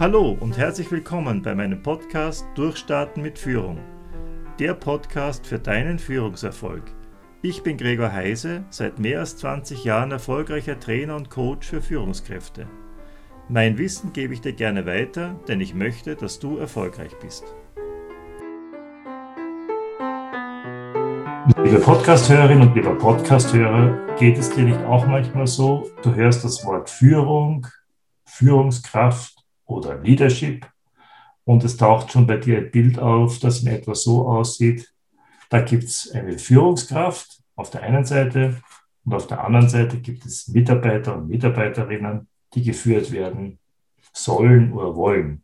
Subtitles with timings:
[0.00, 3.80] Hallo und herzlich willkommen bei meinem Podcast Durchstarten mit Führung.
[4.58, 6.84] Der Podcast für deinen Führungserfolg.
[7.42, 12.66] Ich bin Gregor Heise, seit mehr als 20 Jahren erfolgreicher Trainer und Coach für Führungskräfte.
[13.50, 17.44] Mein Wissen gebe ich dir gerne weiter, denn ich möchte, dass du erfolgreich bist.
[21.62, 26.64] Liebe Podcasthörerin und lieber Podcasthörer, geht es dir nicht auch manchmal so, du hörst das
[26.64, 27.66] Wort Führung,
[28.24, 29.39] Führungskraft
[29.70, 30.66] oder Leadership
[31.44, 34.92] und es taucht schon bei dir ein Bild auf, das in etwa so aussieht.
[35.48, 38.60] Da gibt es eine Führungskraft auf der einen Seite
[39.04, 43.58] und auf der anderen Seite gibt es Mitarbeiter und Mitarbeiterinnen, die geführt werden
[44.12, 45.42] sollen oder wollen.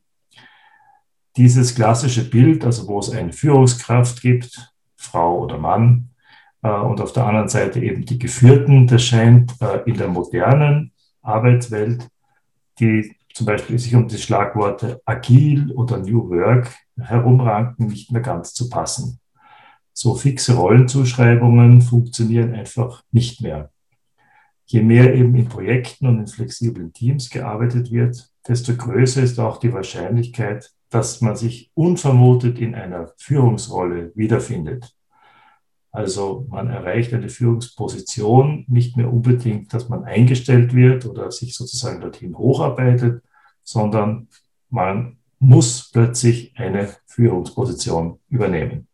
[1.37, 6.11] Dieses klassische Bild, also wo es eine Führungskraft gibt, Frau oder Mann,
[6.63, 10.93] äh, und auf der anderen Seite eben die Geführten, das scheint äh, in der modernen
[11.23, 12.09] Arbeitswelt,
[12.79, 18.55] die zum Beispiel sich um die Schlagworte agil oder New Work herumranken, nicht mehr ganz
[18.55, 19.21] zu passen.
[19.93, 23.71] So fixe Rollenzuschreibungen funktionieren einfach nicht mehr.
[24.65, 29.59] Je mehr eben in Projekten und in flexiblen Teams gearbeitet wird, desto größer ist auch
[29.59, 34.97] die Wahrscheinlichkeit, dass man sich unvermutet in einer Führungsrolle wiederfindet.
[35.93, 42.01] Also man erreicht eine Führungsposition nicht mehr unbedingt, dass man eingestellt wird oder sich sozusagen
[42.01, 43.23] dorthin hocharbeitet,
[43.67, 44.29] sondern
[44.71, 48.89] man muss plötzlich eine Führungsposition übernehmen.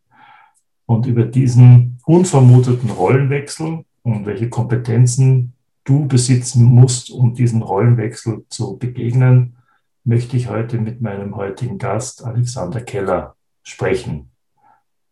[0.86, 5.52] Und über diesen unvermuteten Rollenwechsel und welche Kompetenzen
[5.84, 9.56] du besitzen musst, um diesen Rollenwechsel zu begegnen,
[10.04, 14.30] möchte ich heute mit meinem heutigen Gast Alexander Keller sprechen.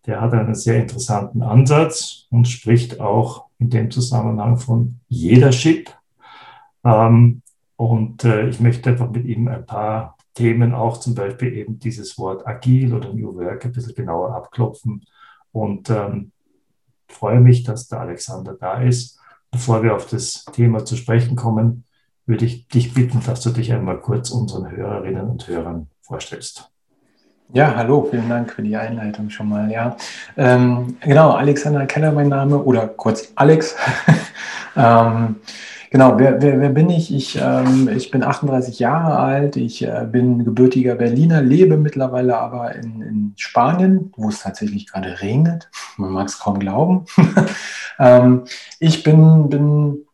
[0.07, 5.91] Der hat einen sehr interessanten Ansatz und spricht auch in dem Zusammenhang von Jedership.
[6.83, 7.43] Ähm,
[7.81, 12.19] und äh, ich möchte einfach mit ihm ein paar Themen auch zum Beispiel eben dieses
[12.19, 15.07] Wort agil oder New Work ein bisschen genauer abklopfen.
[15.51, 16.33] Und ähm,
[17.09, 19.19] freue mich, dass der Alexander da ist.
[19.51, 21.85] Bevor wir auf das Thema zu sprechen kommen,
[22.27, 26.71] würde ich dich bitten, dass du dich einmal kurz unseren Hörerinnen und Hörern vorstellst.
[27.55, 29.71] Ja, hallo, vielen Dank für die Einleitung schon mal.
[29.71, 29.97] Ja,
[30.37, 33.75] ähm, genau, Alexander Keller mein Name oder kurz Alex.
[34.77, 35.37] ähm,
[35.91, 37.13] Genau, wer, wer, wer bin ich?
[37.13, 42.77] Ich, ähm, ich bin 38 Jahre alt, ich äh, bin gebürtiger Berliner, lebe mittlerweile aber
[42.77, 45.69] in, in Spanien, wo es tatsächlich gerade regnet.
[45.97, 47.07] Man mag es kaum glauben.
[47.99, 48.45] ähm,
[48.79, 50.07] ich bin, bin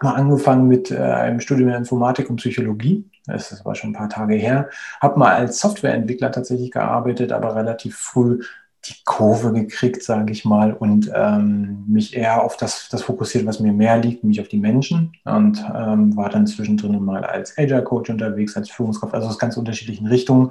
[0.00, 3.04] mal angefangen mit äh, einem Studium in Informatik und Psychologie.
[3.26, 4.68] Das ist aber schon ein paar Tage her.
[5.00, 8.40] Habe mal als Softwareentwickler tatsächlich gearbeitet, aber relativ früh
[8.88, 13.60] die Kurve gekriegt, sage ich mal, und ähm, mich eher auf das, das fokussiert, was
[13.60, 15.12] mir mehr liegt, nämlich auf die Menschen.
[15.24, 19.56] Und ähm, war dann zwischendrin mal als Agile Coach unterwegs, als Führungskraft, also aus ganz
[19.56, 20.50] unterschiedlichen Richtungen.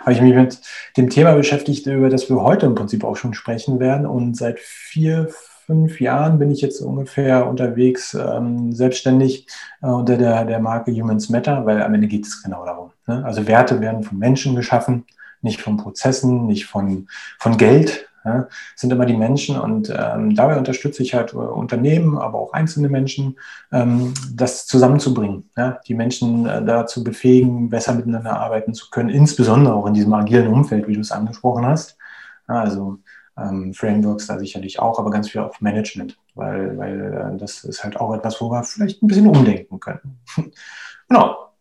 [0.00, 0.60] Habe ich mich mit
[0.96, 4.06] dem Thema beschäftigt, über das wir heute im Prinzip auch schon sprechen werden.
[4.06, 5.28] Und seit vier,
[5.66, 9.46] fünf Jahren bin ich jetzt ungefähr unterwegs, ähm, selbstständig
[9.82, 12.90] äh, unter der, der Marke Humans Matter, weil am Ende geht es genau darum.
[13.06, 13.24] Ne?
[13.24, 15.04] Also Werte werden von Menschen geschaffen
[15.42, 17.08] nicht von Prozessen, nicht von,
[17.38, 18.08] von Geld.
[18.24, 22.52] Ja, sind immer die Menschen und ähm, dabei unterstütze ich halt äh, Unternehmen, aber auch
[22.52, 23.36] einzelne Menschen,
[23.72, 29.74] ähm, das zusammenzubringen, ja, die Menschen äh, dazu befähigen, besser miteinander arbeiten zu können, insbesondere
[29.74, 31.98] auch in diesem agilen Umfeld, wie du es angesprochen hast.
[32.48, 32.98] Ja, also
[33.36, 37.82] ähm, Frameworks da sicherlich auch, aber ganz viel auf Management, weil, weil äh, das ist
[37.82, 40.20] halt auch etwas, wo wir vielleicht ein bisschen umdenken können.
[41.08, 41.51] genau.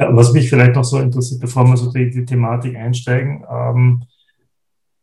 [0.00, 4.02] Was mich vielleicht noch so interessiert, bevor wir so die, die Thematik einsteigen, ähm,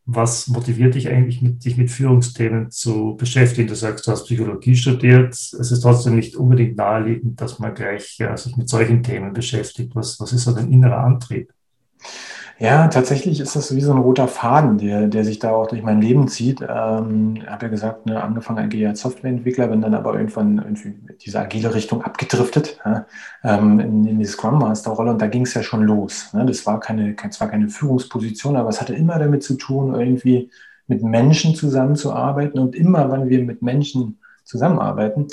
[0.10, 3.68] was motiviert dich eigentlich, mit, dich mit Führungsthemen zu beschäftigen?
[3.68, 5.34] Du sagst, du hast Psychologie studiert.
[5.34, 9.96] Es ist trotzdem nicht unbedingt naheliegend, dass man gleich ja, sich mit solchen Themen beschäftigt.
[9.96, 11.52] Was, was ist so dein innerer Antrieb?
[12.60, 15.84] Ja, tatsächlich ist das wie so ein roter Faden, der, der sich da auch durch
[15.84, 16.62] mein Leben zieht.
[16.62, 20.96] Ähm, ich habe ja gesagt, ne, angefangen eigentlich als Softwareentwickler, bin dann aber irgendwann irgendwie
[21.22, 23.06] diese agile Richtung abgedriftet ja,
[23.44, 26.34] ähm, in, in, die Scrum Master Rolle und da ging es ja schon los.
[26.34, 26.48] Ne?
[26.48, 30.50] Das war keine, zwar keine Führungsposition, aber es hatte immer damit zu tun, irgendwie
[30.88, 35.28] mit Menschen zusammenzuarbeiten und immer, wenn wir mit Menschen zusammenarbeiten,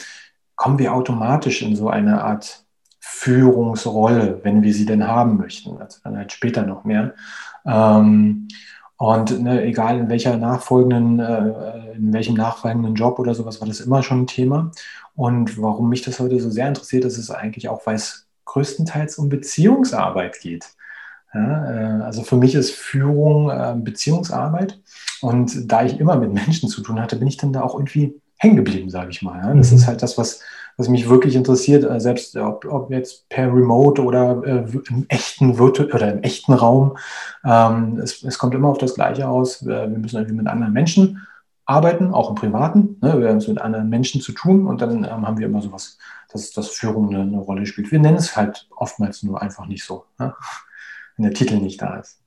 [0.57, 2.64] kommen wir automatisch in so eine Art
[3.17, 5.81] Führungsrolle, wenn wir sie denn haben möchten.
[5.81, 7.15] Also dann halt später noch mehr.
[7.65, 8.49] Ähm,
[8.97, 13.81] und ne, egal in welcher nachfolgenden, äh, in welchem nachfolgenden Job oder sowas war das
[13.81, 14.73] immer schon ein Thema.
[15.15, 19.17] Und warum mich das heute so sehr interessiert, ist es eigentlich auch, weil es größtenteils
[19.17, 20.67] um Beziehungsarbeit geht.
[21.33, 24.81] Ja, äh, also für mich ist Führung äh, Beziehungsarbeit.
[25.23, 28.21] Und da ich immer mit Menschen zu tun hatte, bin ich dann da auch irgendwie
[28.39, 29.41] hängen geblieben, sage ich mal.
[29.41, 29.55] Ja.
[29.55, 29.77] Das mhm.
[29.79, 30.41] ist halt das, was,
[30.77, 35.59] was mich wirklich interessiert, äh, selbst ob, ob jetzt per Remote oder äh, im echten
[35.59, 36.97] Virtu oder im echten Raum,
[37.45, 39.65] ähm, es, es, kommt immer auf das Gleiche aus.
[39.65, 41.27] Wir müssen irgendwie mit anderen Menschen
[41.67, 42.97] arbeiten, auch im Privaten.
[43.01, 43.21] Ne?
[43.21, 45.99] Wir haben es mit anderen Menschen zu tun und dann ähm, haben wir immer sowas,
[46.33, 47.91] dass, dass Führung eine, eine, Rolle spielt.
[47.91, 50.35] Wir nennen es halt oftmals nur einfach nicht so, ne?
[51.17, 52.21] wenn der Titel nicht da ist.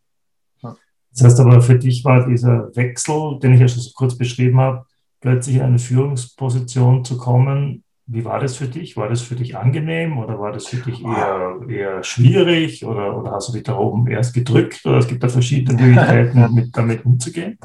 [1.11, 4.59] Das heißt aber, für dich war dieser Wechsel, den ich ja schon so kurz beschrieben
[4.59, 4.85] habe,
[5.19, 8.95] plötzlich in eine Führungsposition zu kommen, wie war das für dich?
[8.95, 13.31] War das für dich angenehm oder war das für dich eher, eher schwierig oder, oder
[13.31, 17.05] hast du dich da oben erst gedrückt oder es gibt da verschiedene Möglichkeiten, mit, damit
[17.05, 17.59] umzugehen?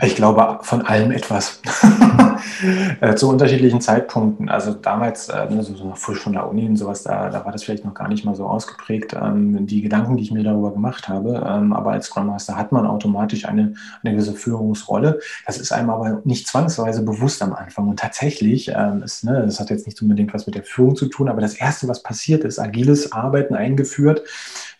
[0.00, 1.60] Ich glaube, von allem etwas.
[3.00, 4.48] Äh, zu unterschiedlichen Zeitpunkten.
[4.48, 7.52] Also damals, äh, ne, so, so frisch von der Uni und sowas, da, da war
[7.52, 10.72] das vielleicht noch gar nicht mal so ausgeprägt, ähm, die Gedanken, die ich mir darüber
[10.72, 11.44] gemacht habe.
[11.46, 15.20] Ähm, aber als Scrum Master hat man automatisch eine, eine gewisse Führungsrolle.
[15.46, 17.88] Das ist einem aber nicht zwangsweise bewusst am Anfang.
[17.88, 21.06] Und tatsächlich, ähm, ist, ne, das hat jetzt nicht unbedingt was mit der Führung zu
[21.06, 24.22] tun, aber das Erste, was passiert ist, agiles Arbeiten eingeführt,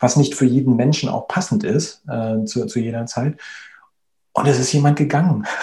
[0.00, 3.38] was nicht für jeden Menschen auch passend ist, äh, zu, zu jeder Zeit.
[4.32, 5.46] Und es ist jemand gegangen.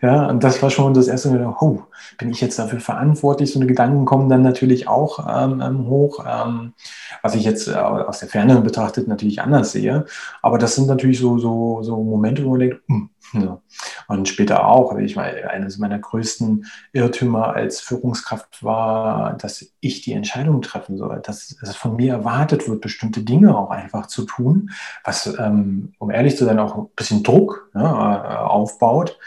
[0.00, 1.82] Ja, und das war schon das erste Mal, oh,
[2.18, 3.52] bin ich jetzt dafür verantwortlich?
[3.52, 6.74] So eine Gedanken kommen dann natürlich auch ähm, ähm, hoch, ähm,
[7.22, 10.04] was ich jetzt äh, aus der Ferne betrachtet natürlich anders sehe.
[10.40, 13.60] Aber das sind natürlich so, so, so Momente, wo man denkt, hm, ja.
[14.06, 20.12] Und später auch, ich meine, eines meiner größten Irrtümer als Führungskraft war, dass ich die
[20.12, 24.70] Entscheidung treffen soll, dass es von mir erwartet wird, bestimmte Dinge auch einfach zu tun,
[25.04, 29.18] was, ähm, um ehrlich zu sein, auch ein bisschen Druck ja, äh, aufbaut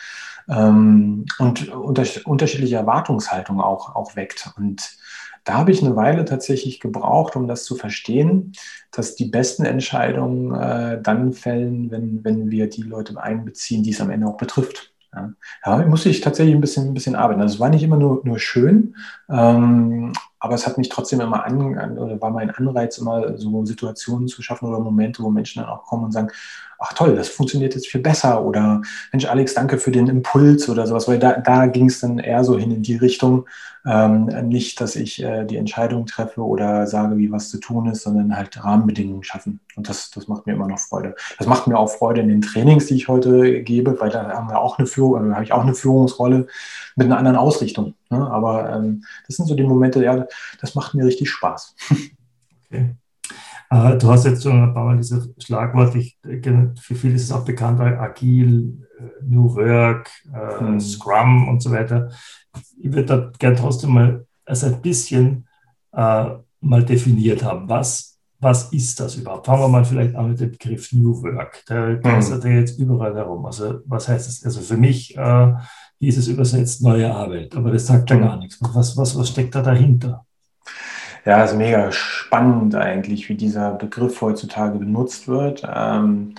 [0.51, 4.51] ähm, und unter, unterschiedliche Erwartungshaltungen auch, auch weckt.
[4.57, 4.97] Und
[5.43, 8.53] da habe ich eine Weile tatsächlich gebraucht, um das zu verstehen,
[8.91, 14.01] dass die besten Entscheidungen äh, dann fällen, wenn, wenn wir die Leute einbeziehen, die es
[14.01, 14.93] am Ende auch betrifft.
[15.13, 15.33] Ja,
[15.63, 17.41] da musste ich tatsächlich ein bisschen, ein bisschen arbeiten.
[17.41, 18.95] Also es war nicht immer nur, nur schön,
[19.29, 24.27] ähm, aber es hat mich trotzdem immer an, oder war mein Anreiz, immer so Situationen
[24.27, 26.31] zu schaffen oder Momente, wo Menschen dann auch kommen und sagen,
[26.79, 30.87] ach toll, das funktioniert jetzt viel besser oder Mensch, Alex, danke für den Impuls oder
[30.87, 33.45] sowas, weil da, da ging es dann eher so hin in die Richtung,
[33.85, 38.03] ähm, nicht, dass ich äh, die Entscheidung treffe oder sage, wie was zu tun ist,
[38.03, 39.59] sondern halt Rahmenbedingungen schaffen.
[39.75, 41.15] Und das, das macht mir immer noch Freude.
[41.39, 44.49] Das macht mir auch Freude in den Trainings, die ich heute gebe, weil da haben
[44.49, 46.47] wir auch eine Führung, also habe ich auch eine Führungsrolle
[46.95, 47.95] mit einer anderen Ausrichtung.
[48.09, 48.29] Ne?
[48.29, 50.27] Aber ähm, das sind so die Momente, ja,
[50.59, 51.75] das macht mir richtig Spaß.
[52.65, 52.95] Okay.
[53.71, 57.31] Äh, du hast jetzt schon ein paar Mal dieses Schlagwort, ich, für viele ist es
[57.31, 60.79] auch bekannt, agil, äh, New Work, äh, hm.
[60.79, 62.09] Scrum und so weiter.
[62.77, 65.47] Ich würde da gerne trotzdem mal also ein bisschen
[65.93, 66.25] äh,
[66.59, 67.69] mal definiert haben.
[67.69, 69.45] Was, was ist das überhaupt?
[69.45, 71.63] Fangen wir mal vielleicht an mit dem Begriff New Work.
[71.69, 72.51] Der geistert hm.
[72.51, 73.45] ja jetzt überall herum.
[73.45, 74.43] Also was heißt das?
[74.43, 75.53] Also für mich äh,
[76.01, 78.23] hieß es übersetzt neue Arbeit, aber das sagt ja hm.
[78.23, 78.57] gar nichts.
[78.59, 80.25] Was, was, was steckt da dahinter?
[81.25, 85.61] Ja, ist mega spannend eigentlich, wie dieser Begriff heutzutage benutzt wird.
[85.71, 86.33] Ähm,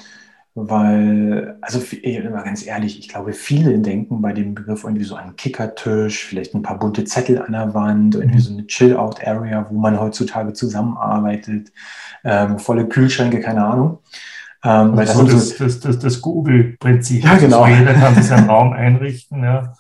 [0.55, 5.37] weil, also immer ganz ehrlich, ich glaube, viele denken bei dem Begriff irgendwie so an
[5.37, 9.99] Kickertisch, vielleicht ein paar bunte Zettel an der Wand, irgendwie so eine Chill-Out-Area, wo man
[9.99, 11.73] heutzutage zusammenarbeitet,
[12.25, 14.01] ähm, volle Kühlschränke, keine Ahnung.
[14.65, 17.25] Ähm, weil das, das, das, das, das Google-Prinzip.
[17.25, 17.63] Ja, genau.
[17.63, 19.75] Also jeder kann sich seinen Raum einrichten, ja.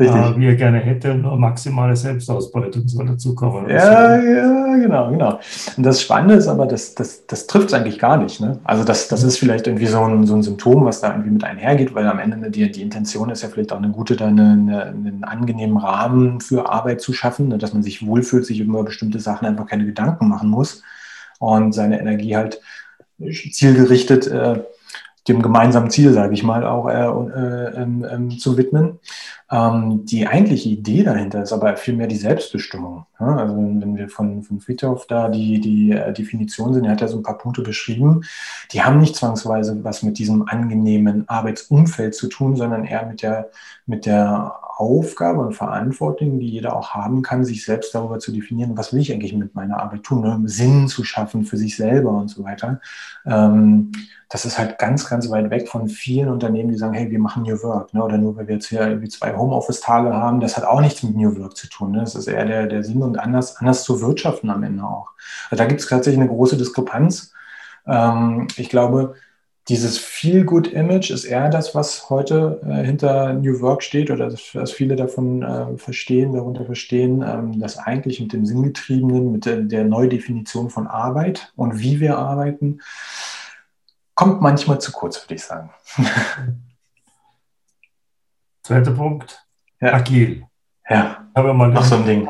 [0.00, 3.68] Äh, wie er gerne hätte, nur maximale Selbstausbeutung soll dazukommen.
[3.68, 5.40] Ja, ja, genau, genau.
[5.76, 8.40] Und das Spannende ist aber, das, das, das trifft es eigentlich gar nicht.
[8.40, 8.60] Ne?
[8.62, 11.42] Also das, das ist vielleicht irgendwie so ein, so ein Symptom, was da irgendwie mit
[11.42, 14.52] einhergeht, weil am Ende die, die Intention ist ja vielleicht auch eine gute, da eine,
[14.52, 17.58] eine, einen angenehmen Rahmen für Arbeit zu schaffen, ne?
[17.58, 20.84] dass man sich wohlfühlt, sich über bestimmte Sachen einfach keine Gedanken machen muss
[21.40, 22.60] und seine Energie halt
[23.52, 24.62] zielgerichtet äh,
[25.28, 28.98] dem gemeinsamen Ziel, sage ich mal, auch äh, äh, ähm, ähm, zu widmen.
[29.50, 33.06] Ähm, die eigentliche Idee dahinter ist aber vielmehr die Selbstbestimmung.
[33.18, 33.36] Ja?
[33.36, 37.08] Also wenn wir von, von Friedhoff da die, die äh, Definition sind, er hat ja
[37.08, 38.24] so ein paar Punkte beschrieben,
[38.72, 43.50] die haben nicht zwangsweise was mit diesem angenehmen Arbeitsumfeld zu tun, sondern eher mit der,
[43.86, 48.76] mit der Aufgabe und Verantwortung, die jeder auch haben kann, sich selbst darüber zu definieren,
[48.76, 50.40] was will ich eigentlich mit meiner Arbeit tun, ne?
[50.44, 52.80] Sinn zu schaffen für sich selber und so weiter.
[53.26, 53.90] Ähm,
[54.28, 57.44] das ist halt ganz, ganz weit weg von vielen Unternehmen, die sagen, hey, wir machen
[57.44, 58.04] New Work, ne?
[58.04, 61.16] oder nur weil wir jetzt hier irgendwie zwei Homeoffice-Tage haben, das hat auch nichts mit
[61.16, 61.92] New Work zu tun.
[61.92, 62.00] Ne?
[62.00, 65.10] Das ist eher der, der Sinn und anders, anders zu wirtschaften am Ende auch.
[65.50, 67.32] Also da gibt es tatsächlich eine große Diskrepanz.
[67.86, 69.14] Ähm, ich glaube,
[69.68, 74.96] dieses Feel-Good-Image ist eher das, was heute äh, hinter New Work steht oder dass viele
[74.96, 80.70] davon äh, verstehen, darunter verstehen, ähm, dass eigentlich mit dem Sinngetriebenen, mit der, der Neudefinition
[80.70, 82.80] von Arbeit und wie wir arbeiten,
[84.14, 85.70] kommt manchmal zu kurz, würde ich sagen.
[88.68, 89.46] Zweiter Punkt,
[89.80, 89.94] ja.
[89.94, 90.44] agil.
[90.90, 92.28] Ja, habe mal noch so ein Ding.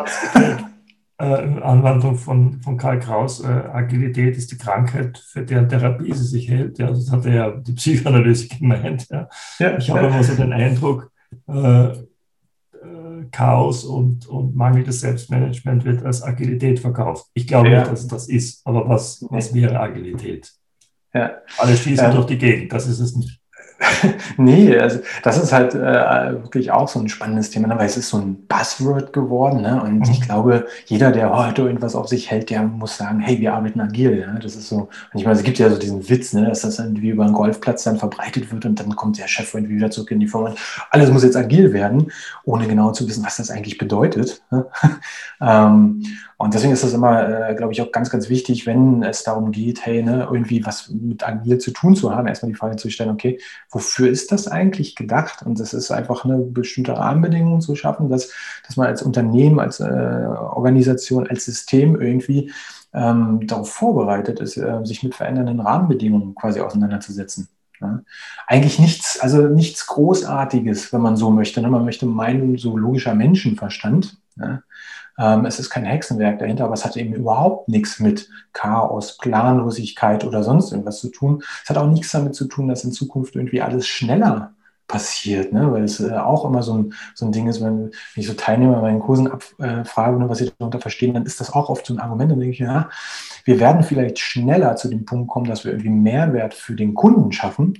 [1.18, 6.23] äh, Anwandlung von, von Karl Kraus, äh, Agilität ist die Krankheit, für deren Therapie sie
[6.23, 6.78] sich hält.
[6.78, 9.09] Ja, das hat er ja die Psychoanalyse gemeint.
[9.11, 9.28] Ja.
[9.59, 10.07] ja ich habe ja.
[10.07, 11.11] immer so den Eindruck,
[11.49, 11.97] äh, äh,
[13.33, 17.26] Chaos und, und mangelndes Selbstmanagement wird als Agilität verkauft.
[17.35, 17.80] Ich glaube ja.
[17.80, 20.52] nicht, dass es das ist, aber was, was wäre Agilität?
[21.12, 21.33] Ja.
[21.57, 23.38] Alle schießen durch die Gegend, das ist es nicht.
[24.37, 27.78] nee, also das ist halt äh, wirklich auch so ein spannendes Thema, ne?
[27.78, 29.62] weil es ist so ein Buzzword geworden.
[29.62, 29.80] Ne?
[29.80, 30.11] Und mhm.
[30.11, 33.80] ich glaube, jeder, der heute irgendwas auf sich hält, der muss sagen, hey, wir arbeiten
[33.80, 34.18] agil.
[34.18, 34.38] Ja?
[34.38, 36.47] Das ist so, und ich meine, es gibt ja so diesen Witz, ne?
[36.47, 39.76] dass das irgendwie über einen Golfplatz dann verbreitet wird und dann kommt der Chef irgendwie
[39.76, 40.54] wieder zurück in die Firma.
[40.90, 42.11] Alles muss jetzt agil werden,
[42.44, 44.42] ohne genau zu wissen, was das eigentlich bedeutet.
[44.50, 44.66] Ne?
[45.40, 46.02] ähm,
[46.40, 49.50] und deswegen ist das immer, äh, glaube ich, auch ganz, ganz wichtig, wenn es darum
[49.50, 52.90] geht, hey, ne, irgendwie was mit agil zu tun zu haben, erstmal die Frage zu
[52.90, 53.40] stellen, okay,
[53.71, 55.42] wofür ist das eigentlich gedacht?
[55.42, 58.30] Und das ist einfach eine bestimmte Rahmenbedingung zu schaffen, dass,
[58.64, 62.52] dass man als Unternehmen, als äh, Organisation, als System irgendwie
[62.95, 67.49] ähm, darauf vorbereitet ist, äh, sich mit verändernden Rahmenbedingungen quasi auseinanderzusetzen.
[67.80, 68.00] Ja.
[68.47, 71.61] Eigentlich nichts, also nichts Großartiges, wenn man so möchte.
[71.61, 71.68] Ne?
[71.68, 74.18] Man möchte meinen, so logischer Menschenverstand.
[74.37, 74.62] Ja?
[75.18, 80.25] Ähm, es ist kein Hexenwerk dahinter, aber es hat eben überhaupt nichts mit Chaos, Planlosigkeit
[80.25, 81.42] oder sonst irgendwas zu tun.
[81.62, 84.52] Es hat auch nichts damit zu tun, dass in Zukunft irgendwie alles schneller
[84.88, 85.70] passiert, ne?
[85.70, 88.32] weil es äh, auch immer so ein, so ein Ding ist, wenn, wenn ich so
[88.32, 91.68] Teilnehmer in meinen Kursen abfrage, äh, ne, was sie darunter verstehen, dann ist das auch
[91.68, 92.32] oft so ein Argument.
[92.32, 92.88] Dann denke ich, ja,
[93.44, 97.32] wir werden vielleicht schneller zu dem Punkt kommen, dass wir irgendwie Mehrwert für den Kunden
[97.32, 97.75] schaffen,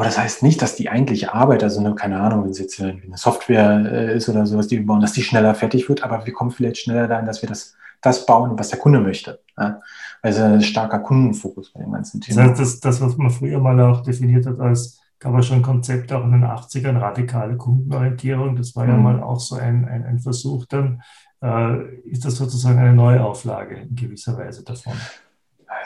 [0.00, 2.80] aber das heißt nicht, dass die eigentliche Arbeit, also eine, keine Ahnung, wenn es jetzt
[2.80, 6.24] eine Software äh, ist oder sowas, die wir bauen, dass die schneller fertig wird, aber
[6.24, 9.40] wir kommen vielleicht schneller dahin, dass wir das, das bauen, was der Kunde möchte.
[9.58, 9.82] Ja?
[10.22, 12.48] Also ein starker Kundenfokus bei dem ganzen Thema.
[12.48, 15.56] Das heißt, das, das, was man früher mal auch definiert hat als, gab es schon
[15.58, 18.90] ein Konzept auch in den 80ern, radikale Kundenorientierung, das war mhm.
[18.90, 21.02] ja mal auch so ein, ein, ein Versuch dann,
[21.42, 24.94] äh, ist das sozusagen eine Neuauflage in gewisser Weise davon?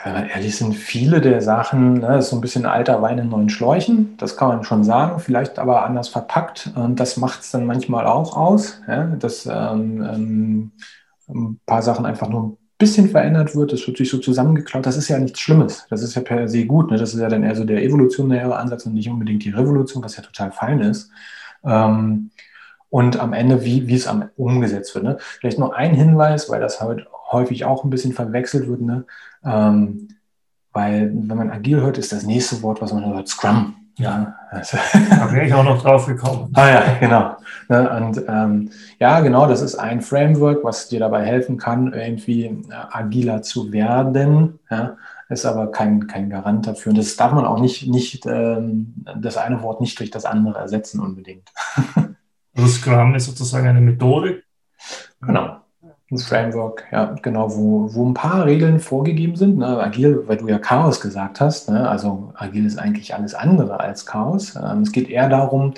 [0.05, 4.15] Ehrlich sind, viele der Sachen, ne, ist so ein bisschen alter Wein in neuen Schläuchen,
[4.17, 6.71] das kann man schon sagen, vielleicht aber anders verpackt.
[6.75, 10.71] Und das macht es dann manchmal auch aus, ja, dass ähm, ähm,
[11.27, 14.85] ein paar Sachen einfach nur ein bisschen verändert wird, das wird sich so zusammengeklaut.
[14.85, 16.91] Das ist ja nichts Schlimmes, das ist ja per se gut.
[16.91, 16.97] Ne?
[16.97, 20.17] Das ist ja dann eher so der evolutionäre Ansatz und nicht unbedingt die Revolution, was
[20.17, 21.09] ja total fein ist.
[21.63, 22.29] Ähm,
[22.95, 25.03] und am Ende, wie, wie es am umgesetzt wird.
[25.03, 25.17] Ne?
[25.19, 28.79] Vielleicht noch ein Hinweis, weil das halt häufig auch ein bisschen verwechselt wird.
[28.79, 29.03] Ne?
[29.43, 30.07] Ähm,
[30.71, 33.75] weil, wenn man agil hört, ist das nächste Wort, was man hört, Scrum.
[33.97, 34.77] Ja, also,
[35.09, 36.53] da wäre ich auch noch drauf gekommen.
[36.53, 37.35] ah ja, genau.
[37.67, 42.45] Ne, und ähm, ja, genau, das ist ein Framework, was dir dabei helfen kann, irgendwie
[42.45, 42.61] äh,
[42.91, 44.59] agiler zu werden.
[44.71, 44.95] Ja,
[45.27, 46.91] ist aber kein, kein Garant dafür.
[46.91, 50.59] Und das darf man auch nicht, nicht ähm, das eine Wort nicht durch das andere
[50.59, 51.51] ersetzen unbedingt.
[52.55, 54.43] Also Scrum ist sozusagen eine Methode.
[55.21, 55.65] Genau
[56.11, 59.57] ein Framework, ja, genau, wo, wo ein paar Regeln vorgegeben sind.
[59.57, 59.67] Ne?
[59.67, 61.89] Agil, weil du ja Chaos gesagt hast, ne?
[61.89, 64.55] also agil ist eigentlich alles andere als Chaos.
[64.55, 65.73] Ähm, es geht eher darum,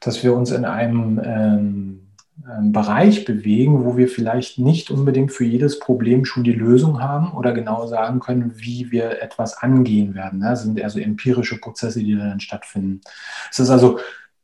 [0.00, 2.00] dass wir uns in einem ähm,
[2.46, 7.32] ähm, Bereich bewegen, wo wir vielleicht nicht unbedingt für jedes Problem schon die Lösung haben
[7.32, 10.40] oder genau sagen können, wie wir etwas angehen werden.
[10.40, 10.50] Ne?
[10.50, 13.00] Das sind eher so empirische Prozesse, die dann stattfinden.
[13.50, 13.98] Es ist also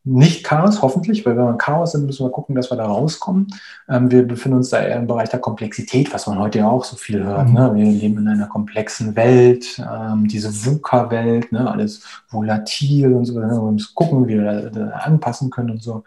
[0.04, 3.48] nicht Chaos, hoffentlich, weil wenn wir Chaos sind, müssen wir gucken, dass wir da rauskommen.
[3.88, 6.84] Ähm, wir befinden uns da eher im Bereich der Komplexität, was man heute ja auch
[6.84, 7.50] so viel hört.
[7.50, 7.72] Ne?
[7.74, 11.70] Wir leben in einer komplexen Welt, ähm, diese VUCA-Welt, ne?
[11.70, 13.38] alles volatil und so.
[13.38, 13.50] Ne?
[13.50, 16.04] Wir müssen gucken, wie wir da, da anpassen können und so.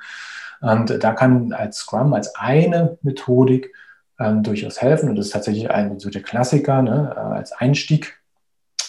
[0.61, 3.73] Und da kann als Scrum, als eine Methodik
[4.19, 5.09] ähm, durchaus helfen.
[5.09, 7.13] Und das ist tatsächlich ein, so der Klassiker ne?
[7.15, 8.19] Äh, als Einstieg,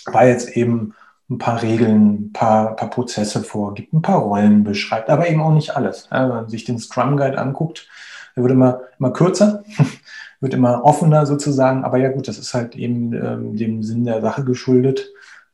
[0.06, 0.94] weil jetzt eben
[1.30, 5.52] ein paar Regeln, ein paar, paar Prozesse vorgibt, ein paar Rollen beschreibt, aber eben auch
[5.52, 6.08] nicht alles.
[6.10, 7.88] Wenn man sich den Scrum Guide anguckt,
[8.36, 9.64] der wird immer, immer kürzer,
[10.40, 14.20] wird immer offener sozusagen, aber ja gut, das ist halt eben ähm, dem Sinn der
[14.20, 15.08] Sache geschuldet,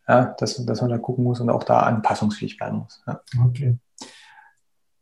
[0.09, 3.03] ja, dass, dass man da gucken muss und auch da anpassungsfähig bleiben muss.
[3.07, 3.21] Ja.
[3.47, 3.77] Okay.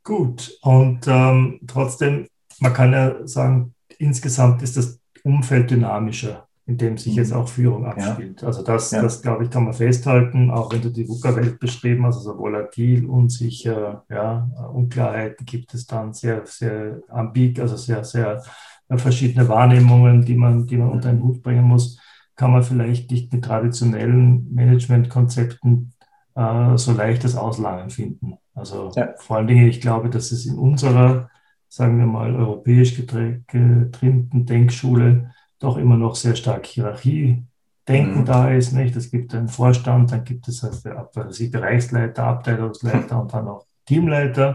[0.03, 2.29] Gut, und ähm, trotzdem,
[2.61, 7.39] man kann ja sagen, insgesamt ist das Umfeld dynamischer in dem sich jetzt mhm.
[7.39, 8.43] auch Führung abspielt.
[8.43, 8.49] Ja.
[8.49, 9.01] Also das, ja.
[9.01, 13.07] das glaube ich, kann man festhalten, auch wenn du die VUCA-Welt beschrieben hast, also volatil,
[13.07, 18.43] unsicher, ja, Unklarheiten gibt es dann sehr, sehr ambig, also sehr, sehr
[18.89, 22.01] äh, verschiedene Wahrnehmungen, die man, die man unter einen Hut bringen muss,
[22.35, 25.93] kann man vielleicht nicht mit traditionellen Managementkonzepten
[26.35, 28.39] äh, so leichtes Auslangen finden.
[28.55, 29.15] Also ja.
[29.19, 31.31] vor allen Dingen, ich glaube, dass es in unserer,
[31.69, 38.25] sagen wir mal, europäisch getrimmten Denkschule doch immer noch sehr stark Hierarchie-Denken mhm.
[38.25, 38.73] da ist.
[38.73, 38.97] Nicht?
[38.97, 40.91] Es gibt einen Vorstand, dann gibt es also
[41.39, 44.55] die Bereichsleiter, Abteilungsleiter und dann auch Teamleiter.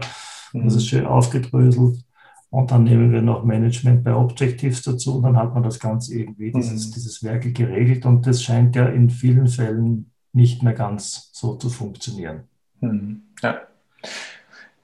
[0.52, 0.64] Mhm.
[0.64, 2.04] Das ist schön aufgedröselt.
[2.50, 6.14] Und dann nehmen wir noch Management bei Objectives dazu und dann hat man das Ganze
[6.14, 6.60] irgendwie, mhm.
[6.60, 8.04] dieses, dieses Werke geregelt.
[8.04, 12.44] Und das scheint ja in vielen Fällen nicht mehr ganz so zu funktionieren.
[12.80, 13.22] Mhm.
[13.42, 13.62] Ja,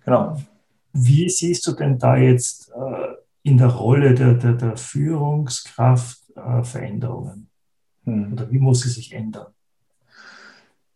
[0.05, 0.39] genau.
[0.95, 3.08] Wie siehst du denn da jetzt äh,
[3.49, 7.51] in der Rolle der, der, der Führungskraft äh, Veränderungen?
[8.05, 8.33] Mhm.
[8.33, 9.53] Oder wie muss sie sich ändern?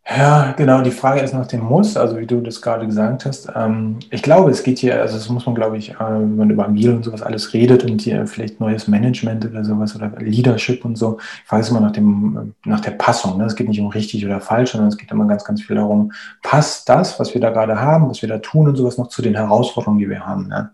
[0.05, 0.81] Ja, genau.
[0.81, 3.47] Die Frage ist nach dem Muss, also wie du das gerade gesagt hast.
[3.55, 6.49] Ähm, ich glaube, es geht hier, also das muss man, glaube ich, äh, wenn man
[6.49, 10.83] über Agil und sowas alles redet und hier vielleicht neues Management oder sowas oder Leadership
[10.83, 13.37] und so, ich frage es immer nach, dem, nach der Passung.
[13.37, 13.45] Ne?
[13.45, 16.11] Es geht nicht um richtig oder falsch, sondern es geht immer ganz, ganz viel darum,
[16.41, 19.21] passt das, was wir da gerade haben, was wir da tun und sowas noch zu
[19.21, 20.49] den Herausforderungen, die wir haben.
[20.49, 20.71] Ne?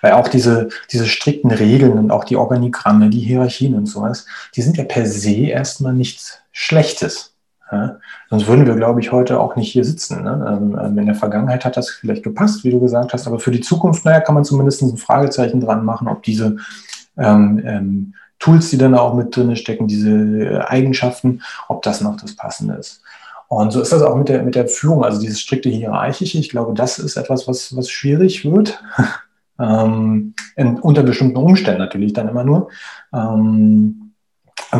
[0.00, 4.26] Weil auch diese, diese strikten Regeln und auch die Organigramme, die Hierarchien und sowas,
[4.56, 7.33] die sind ja per se erstmal nichts Schlechtes.
[7.70, 7.96] Ja?
[8.30, 10.22] Sonst würden wir, glaube ich, heute auch nicht hier sitzen.
[10.22, 10.58] Ne?
[10.60, 13.50] Ähm, ähm, in der Vergangenheit hat das vielleicht gepasst, wie du gesagt hast, aber für
[13.50, 16.56] die Zukunft, naja, kann man zumindest ein Fragezeichen dran machen, ob diese
[17.16, 22.16] ähm, ähm, Tools, die dann auch mit drin stecken, diese äh, Eigenschaften, ob das noch
[22.16, 23.02] das Passende ist.
[23.48, 26.38] Und so ist das auch mit der, mit der Führung, also dieses strikte Hierarchische.
[26.38, 28.82] Ich glaube, das ist etwas, was, was schwierig wird.
[29.58, 32.68] ähm, in, unter bestimmten Umständen natürlich dann immer nur.
[33.12, 34.03] Ähm,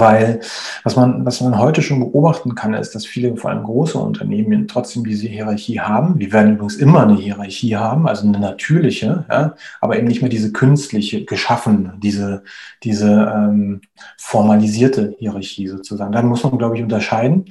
[0.00, 0.40] weil
[0.82, 4.68] was man, was man heute schon beobachten kann, ist, dass viele, vor allem große Unternehmen,
[4.68, 6.18] trotzdem diese Hierarchie haben.
[6.18, 10.30] Wir werden übrigens immer eine Hierarchie haben, also eine natürliche, ja, aber eben nicht mehr
[10.30, 12.42] diese künstliche, geschaffene, diese,
[12.82, 13.80] diese ähm,
[14.18, 16.12] formalisierte Hierarchie sozusagen.
[16.12, 17.46] Da muss man, glaube ich, unterscheiden.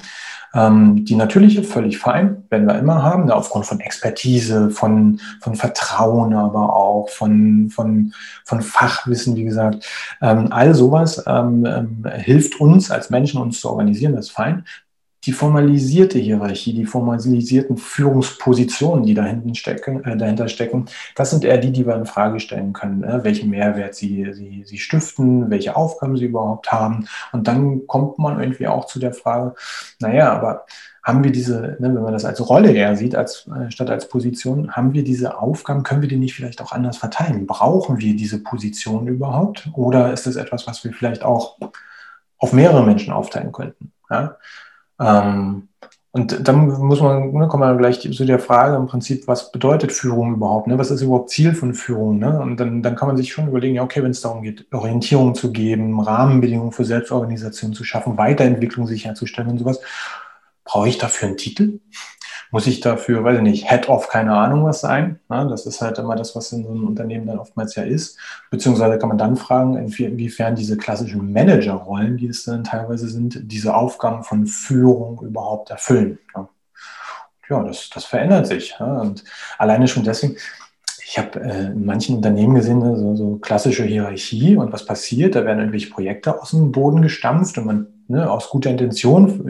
[0.53, 5.55] Ähm, die natürliche, völlig fein, werden wir immer haben, ne, aufgrund von Expertise, von, von
[5.55, 8.13] Vertrauen, aber auch von, von,
[8.45, 9.85] von Fachwissen, wie gesagt.
[10.21, 14.63] Ähm, all sowas ähm, ähm hilft uns als Menschen, uns zu organisieren, das ist fein
[15.25, 21.57] die formalisierte Hierarchie, die formalisierten Führungspositionen, die dahinten stecken, äh, dahinter stecken, das sind eher
[21.57, 25.75] die, die wir in Frage stellen können, äh, welchen Mehrwert sie, sie, sie stiften, welche
[25.75, 27.07] Aufgaben sie überhaupt haben.
[27.31, 29.55] Und dann kommt man irgendwie auch zu der Frage,
[29.99, 30.65] naja, aber
[31.03, 34.07] haben wir diese, ne, wenn man das als Rolle eher sieht, als, äh, statt als
[34.07, 37.45] Position, haben wir diese Aufgaben, können wir die nicht vielleicht auch anders verteilen?
[37.45, 39.69] Brauchen wir diese Position überhaupt?
[39.73, 41.57] Oder ist das etwas, was wir vielleicht auch
[42.37, 43.91] auf mehrere Menschen aufteilen könnten?
[44.09, 44.37] Ja?
[44.99, 45.69] Ähm,
[46.15, 49.91] und dann muss man, ne, kommen wir gleich zu der Frage im Prinzip, was bedeutet
[49.91, 50.67] Führung überhaupt?
[50.67, 50.77] Ne?
[50.77, 52.19] Was ist überhaupt Ziel von Führung?
[52.19, 52.39] Ne?
[52.39, 55.33] Und dann, dann kann man sich schon überlegen, ja, okay, wenn es darum geht, Orientierung
[55.33, 59.81] zu geben, Rahmenbedingungen für Selbstorganisation zu schaffen, Weiterentwicklung sicherzustellen und sowas,
[60.63, 61.79] brauche ich dafür einen Titel?
[62.53, 65.19] Muss ich dafür, weiß ich nicht, Head of keine Ahnung was sein.
[65.27, 68.19] Ja, das ist halt immer das, was in so einem Unternehmen dann oftmals ja ist.
[68.51, 73.73] Beziehungsweise kann man dann fragen, inwiefern diese klassischen Managerrollen, die es dann teilweise sind, diese
[73.73, 76.19] Aufgaben von Führung überhaupt erfüllen.
[76.35, 76.47] Ja,
[77.49, 78.75] ja das, das verändert sich.
[78.79, 79.23] Ja, und
[79.57, 80.35] alleine schon deswegen,
[81.03, 85.33] ich habe äh, in manchen Unternehmen gesehen, ne, so, so, klassische Hierarchie und was passiert,
[85.33, 89.43] da werden irgendwelche Projekte aus dem Boden gestampft und man ne, aus guter Intention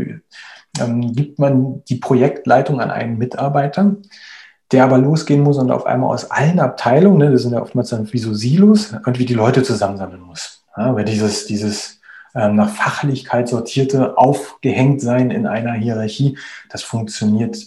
[0.79, 3.95] ähm, gibt man die Projektleitung an einen Mitarbeiter,
[4.71, 7.89] der aber losgehen muss und auf einmal aus allen Abteilungen, ne, das sind ja oftmals
[7.89, 10.63] dann wie so Silos, irgendwie die Leute zusammensammeln muss.
[10.75, 12.01] Ja, weil dieses, dieses
[12.35, 16.37] ähm, nach Fachlichkeit sortierte Aufgehängt sein in einer Hierarchie,
[16.69, 17.57] das funktioniert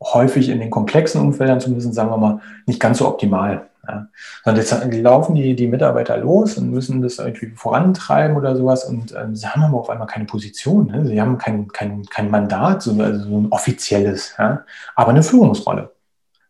[0.00, 3.67] häufig in den komplexen Umfeldern zumindest, sagen wir mal, nicht ganz so optimal.
[3.88, 4.08] Ja.
[4.44, 9.14] Sondern jetzt laufen die, die Mitarbeiter los und müssen das irgendwie vorantreiben oder sowas und
[9.16, 10.88] ähm, sie haben aber auf einmal keine Position.
[10.88, 11.06] Ne?
[11.06, 14.64] Sie haben kein, kein, kein Mandat, so, also so ein offizielles, ja?
[14.94, 15.92] aber eine Führungsrolle.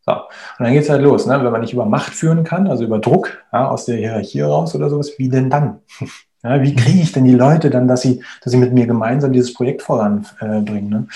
[0.05, 0.12] So.
[0.12, 1.27] Und dann geht es halt los.
[1.27, 1.42] Ne?
[1.44, 4.74] Wenn man nicht über Macht führen kann, also über Druck ja, aus der Hierarchie raus
[4.74, 5.81] oder sowas, wie denn dann?
[6.44, 9.33] Ja, wie kriege ich denn die Leute dann, dass sie, dass sie mit mir gemeinsam
[9.33, 10.92] dieses Projekt voranbringen?
[10.92, 11.07] Äh, ne?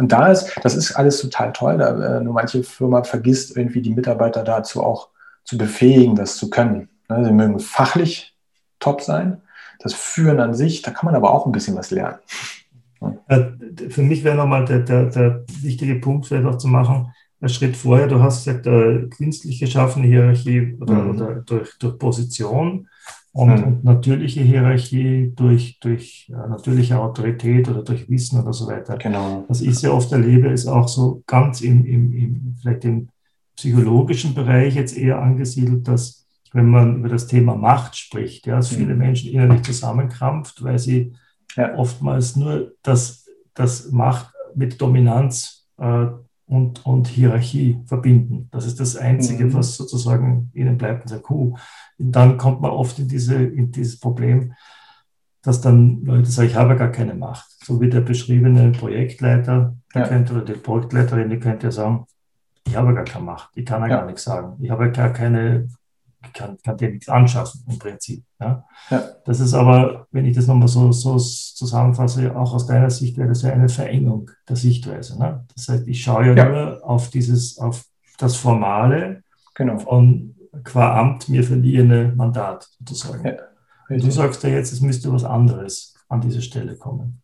[0.00, 1.78] Und da ist, das ist alles total toll.
[1.78, 5.11] Da, äh, nur manche Firma vergisst irgendwie die Mitarbeiter dazu auch
[5.44, 6.88] zu befähigen, das zu können.
[7.08, 8.34] Ne, sie mögen fachlich
[8.78, 9.42] top sein.
[9.80, 12.18] Das Führen an sich, da kann man aber auch ein bisschen was lernen.
[13.88, 17.76] Für mich wäre nochmal der, der, der wichtige Punkt vielleicht auch zu machen, ein Schritt
[17.76, 21.10] vorher, du hast gesagt, äh, künstlich geschaffene Hierarchie oder, mhm.
[21.10, 22.88] oder durch, durch Position
[23.32, 23.64] und, mhm.
[23.64, 28.96] und, natürliche Hierarchie durch, durch äh, natürliche Autorität oder durch Wissen oder so weiter.
[28.96, 29.44] Genau.
[29.48, 33.08] Was ich sehr oft erlebe, ist auch so ganz im, im, im vielleicht im
[33.56, 38.68] psychologischen Bereich jetzt eher angesiedelt, dass wenn man über das Thema Macht spricht, ja, dass
[38.68, 38.98] viele mhm.
[38.98, 41.14] Menschen innerlich zusammenkrampft, weil sie
[41.56, 41.74] ja.
[41.76, 46.06] oftmals nur das, das Macht mit Dominanz äh,
[46.46, 48.48] und, und Hierarchie verbinden.
[48.50, 49.54] Das ist das Einzige, mhm.
[49.54, 51.56] was sozusagen ihnen bleibt und sagt, huh.
[51.98, 54.52] Und dann kommt man oft in, diese, in dieses Problem,
[55.42, 57.46] dass dann Leute sagen, ich habe gar keine Macht.
[57.64, 60.06] So wie der beschriebene Projektleiter ja.
[60.06, 62.06] könnte, oder die Projektleiterin, die könnte ja sagen,
[62.72, 64.56] ich habe gar keine Macht, ich kann ja, gar nichts sagen.
[64.62, 65.68] Ich habe gar keine
[66.24, 68.24] Ich kann, kann dir nichts anschaffen im Prinzip.
[68.40, 68.64] Ja?
[68.90, 69.02] ja.
[69.26, 73.28] Das ist aber, wenn ich das nochmal so, so zusammenfasse, auch aus deiner Sicht wäre
[73.28, 75.18] das ja eine Verengung der Sichtweise.
[75.18, 75.44] Ne?
[75.54, 76.48] Das heißt, ich schaue ja, ja.
[76.48, 77.84] nur auf dieses, auf
[78.18, 79.22] das Formale
[79.54, 79.78] genau.
[79.78, 83.26] von qua Amt mir verliehene Mandat sozusagen.
[83.26, 87.20] Ja, du sagst ja jetzt, es müsste was anderes an diese Stelle kommen.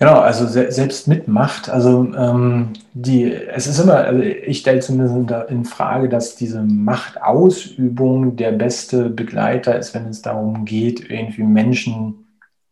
[0.00, 4.80] Genau, also se selbst mit Macht, also ähm, die, es ist immer, also ich stelle
[4.80, 11.44] zumindest in Frage, dass diese Machtausübung der beste Begleiter ist, wenn es darum geht, irgendwie
[11.44, 12.24] Menschen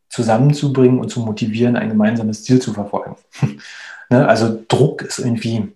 [0.08, 3.16] zusammenzubringen und zu motivieren, ein gemeinsames Ziel zu verfolgen.
[4.10, 4.26] ne?
[4.26, 5.72] Also Druck ist irgendwie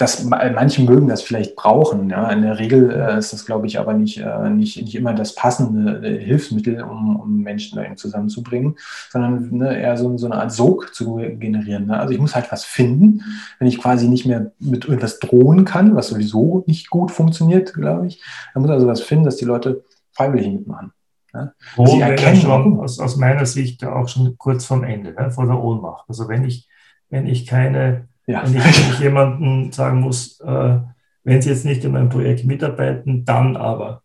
[0.00, 2.08] das, manche mögen das vielleicht brauchen.
[2.08, 2.30] Ja.
[2.30, 5.34] In der Regel äh, ist das, glaube ich, aber nicht, äh, nicht, nicht immer das
[5.34, 8.76] passende äh, Hilfsmittel, um, um Menschen da eben zusammenzubringen,
[9.10, 11.86] sondern ne, eher so, so, eine Art Sog zu generieren.
[11.86, 12.00] Ne.
[12.00, 13.22] Also ich muss halt was finden,
[13.58, 18.06] wenn ich quasi nicht mehr mit irgendwas drohen kann, was sowieso nicht gut funktioniert, glaube
[18.06, 18.22] ich.
[18.54, 20.92] Dann muss also was finden, dass die Leute freiwillig mitmachen.
[21.34, 21.52] Ne.
[21.76, 25.46] Wo Sie erkennen schon aus, aus meiner Sicht auch schon kurz vorm Ende, ne, vor
[25.46, 26.06] der Ohnmacht.
[26.08, 26.68] Also wenn ich,
[27.10, 28.42] wenn ich keine ja.
[28.44, 30.78] Wenn ich, jemandem sagen muss, äh,
[31.24, 34.02] wenn Sie jetzt nicht in meinem Projekt mitarbeiten, dann aber.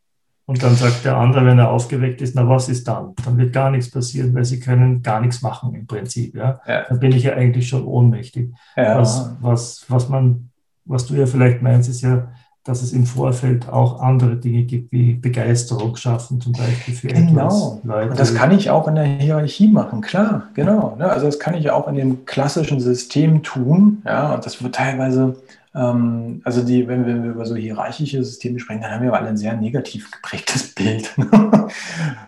[0.47, 3.15] Und dann sagt der andere, wenn er aufgeweckt ist, na was ist dann?
[3.25, 6.35] Dann wird gar nichts passieren, weil sie können gar nichts machen im Prinzip.
[6.35, 6.61] Ja?
[6.67, 6.83] ja.
[6.88, 8.53] Dann bin ich ja eigentlich schon ohnmächtig.
[8.77, 8.99] Ja.
[8.99, 10.51] Was, was, was, man,
[10.85, 12.27] was du ja vielleicht meinst, ist ja,
[12.65, 17.78] dass es im Vorfeld auch andere Dinge gibt, wie Begeisterung schaffen, zum Beispiel für genau.
[17.78, 17.82] etwas.
[17.84, 18.01] Genau.
[18.10, 20.95] Und das kann ich auch in der Hierarchie machen, klar, genau.
[20.97, 21.08] Ne?
[21.08, 24.01] Also das kann ich auch in dem klassischen System tun.
[24.04, 25.36] Ja, und das wird teilweise,
[25.75, 29.38] ähm, also die, wenn wir über so hierarchische Systeme sprechen, dann haben wir alle ein
[29.38, 31.13] sehr negativ geprägtes Bild.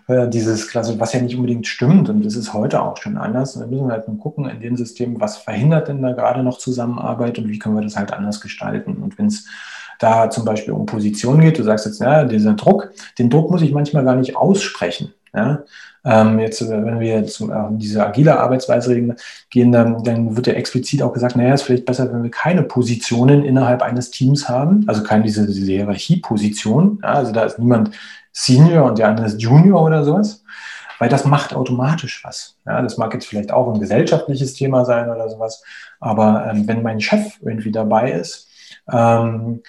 [0.08, 2.08] Äh, dieses klassische, was ja nicht unbedingt stimmt.
[2.08, 3.54] Und das ist heute auch schon anders.
[3.54, 6.42] Und da müssen wir halt mal gucken in den Systemen, was verhindert denn da gerade
[6.42, 8.96] noch Zusammenarbeit und wie können wir das halt anders gestalten.
[9.02, 9.44] Und wenn es
[9.98, 13.62] da zum Beispiel um Position geht, du sagst jetzt, ja, dieser Druck, den Druck muss
[13.62, 15.12] ich manchmal gar nicht aussprechen.
[15.34, 15.64] Ja?
[16.04, 19.16] Ähm, jetzt, wenn wir um äh, diese agile Arbeitsweise
[19.50, 22.62] gehen, dann, dann wird ja explizit auch gesagt, naja, ist vielleicht besser, wenn wir keine
[22.62, 27.00] Positionen innerhalb eines Teams haben, also keine diese, diese Hierarchieposition.
[27.02, 27.14] Ja?
[27.14, 27.90] Also da ist niemand
[28.32, 30.42] Senior und der andere ist Junior oder sowas
[30.98, 32.56] weil das macht automatisch was.
[32.66, 35.62] Ja, das mag jetzt vielleicht auch ein gesellschaftliches Thema sein oder sowas,
[36.00, 38.48] aber ähm, wenn mein Chef irgendwie dabei ist,
[38.90, 39.62] ähm,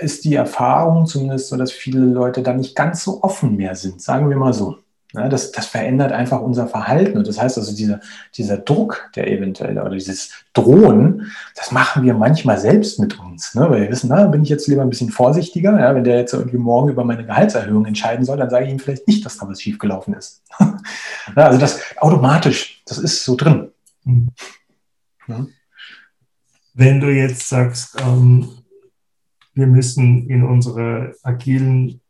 [0.00, 4.02] ist die Erfahrung zumindest so, dass viele Leute da nicht ganz so offen mehr sind,
[4.02, 4.78] sagen wir mal so.
[5.12, 7.18] Ja, das, das verändert einfach unser Verhalten.
[7.18, 8.00] Und das heißt also, dieser,
[8.36, 13.54] dieser Druck, der eventuell oder dieses Drohen, das machen wir manchmal selbst mit uns.
[13.56, 13.68] Ne?
[13.68, 15.80] Weil wir wissen, na, bin ich jetzt lieber ein bisschen vorsichtiger.
[15.80, 15.96] Ja?
[15.96, 19.08] Wenn der jetzt irgendwie morgen über meine Gehaltserhöhung entscheiden soll, dann sage ich ihm vielleicht
[19.08, 20.44] nicht, dass da was schiefgelaufen ist.
[20.60, 20.74] ja,
[21.46, 23.72] also das automatisch, das ist so drin.
[24.04, 24.30] Mhm.
[26.74, 28.48] Wenn du jetzt sagst, ähm,
[29.54, 32.00] wir müssen in unserer agilen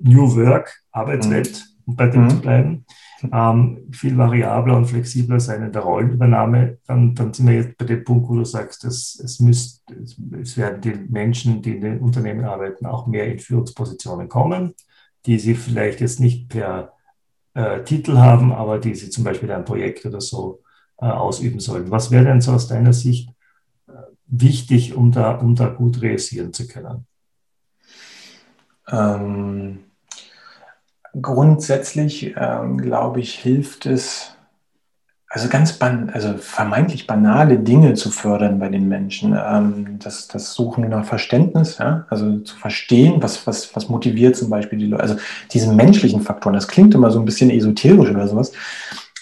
[0.00, 1.90] New Work Arbeitswelt, mhm.
[1.90, 2.30] um bei dem mhm.
[2.30, 2.84] zu bleiben,
[3.32, 7.84] ähm, viel variabler und flexibler sein in der Rollenübernahme, dann, dann sind wir jetzt bei
[7.84, 9.82] dem Punkt, wo du sagst, dass es, müsst,
[10.40, 14.74] es werden die Menschen, die in den Unternehmen arbeiten, auch mehr in Führungspositionen kommen,
[15.26, 16.92] die sie vielleicht jetzt nicht per
[17.54, 20.60] äh, Titel haben, aber die sie zum Beispiel ein Projekt oder so
[20.98, 21.90] äh, ausüben sollen.
[21.90, 23.30] Was wäre denn so aus deiner Sicht
[24.26, 27.06] wichtig, um da, um da gut realisieren zu können?
[28.88, 29.84] Ähm,
[31.20, 34.36] grundsätzlich, ähm, glaube ich, hilft es,
[35.28, 39.36] also ganz ban also vermeintlich banale Dinge zu fördern bei den Menschen.
[39.36, 42.06] Ähm, das, das Suchen nach Verständnis, ja?
[42.10, 45.02] also zu verstehen, was, was, was motiviert zum Beispiel die Leute.
[45.02, 45.16] Also
[45.52, 48.52] diese menschlichen Faktoren, das klingt immer so ein bisschen esoterisch oder sowas.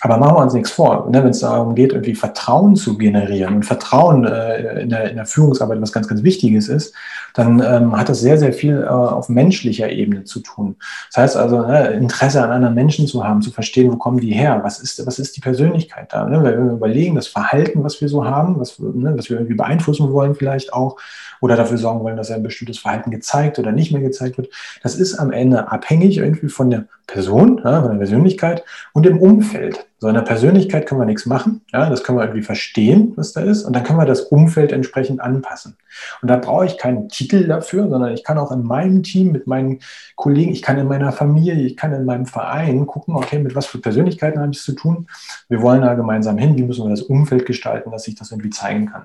[0.05, 1.09] Aber machen wir uns nichts vor.
[1.09, 1.23] Ne?
[1.23, 5.27] Wenn es darum geht, irgendwie Vertrauen zu generieren und Vertrauen äh, in, der, in, der,
[5.27, 6.93] Führungsarbeit was ganz, ganz Wichtiges ist,
[7.35, 10.75] dann ähm, hat das sehr, sehr viel äh, auf menschlicher Ebene zu tun.
[11.13, 14.33] Das heißt also, ne, Interesse an anderen Menschen zu haben, zu verstehen, wo kommen die
[14.33, 16.25] her, was ist, was ist die Persönlichkeit da.
[16.25, 16.43] Ne?
[16.43, 20.13] Wenn wir überlegen, das Verhalten, was wir so haben, was, ne, was wir irgendwie beeinflussen
[20.13, 20.97] wollen vielleicht auch,
[21.41, 24.49] oder dafür sorgen wollen, dass ein bestimmtes Verhalten gezeigt oder nicht mehr gezeigt wird.
[24.83, 29.21] Das ist am Ende abhängig irgendwie von der Person, ja, von der Persönlichkeit und dem
[29.21, 29.87] Umfeld.
[30.03, 31.61] So in der Persönlichkeit können wir nichts machen.
[31.73, 33.63] Ja, das können wir irgendwie verstehen, was da ist.
[33.63, 35.77] Und dann können wir das Umfeld entsprechend anpassen.
[36.21, 39.47] Und da brauche ich keinen Titel dafür, sondern ich kann auch in meinem Team, mit
[39.47, 39.79] meinen
[40.17, 43.67] Kollegen, ich kann in meiner Familie, ich kann in meinem Verein gucken, okay, mit was
[43.67, 45.07] für Persönlichkeiten habe ich es zu tun.
[45.49, 46.57] Wir wollen da gemeinsam hin.
[46.57, 49.05] Wie müssen wir das Umfeld gestalten, dass sich das irgendwie zeigen kann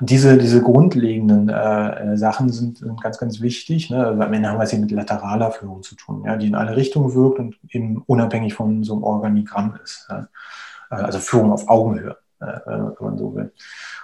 [0.00, 3.90] diese, diese grundlegenden äh, Sachen sind, sind, ganz, ganz wichtig.
[3.90, 4.06] Ne?
[4.06, 6.36] Also am Ende haben wir es hier mit lateraler Führung zu tun, ja?
[6.36, 10.06] die in alle Richtungen wirkt und eben unabhängig von so einem Organigramm ist.
[10.08, 10.28] Ja?
[10.90, 13.52] Äh, also Führung auf Augenhöhe, äh, wenn man so will.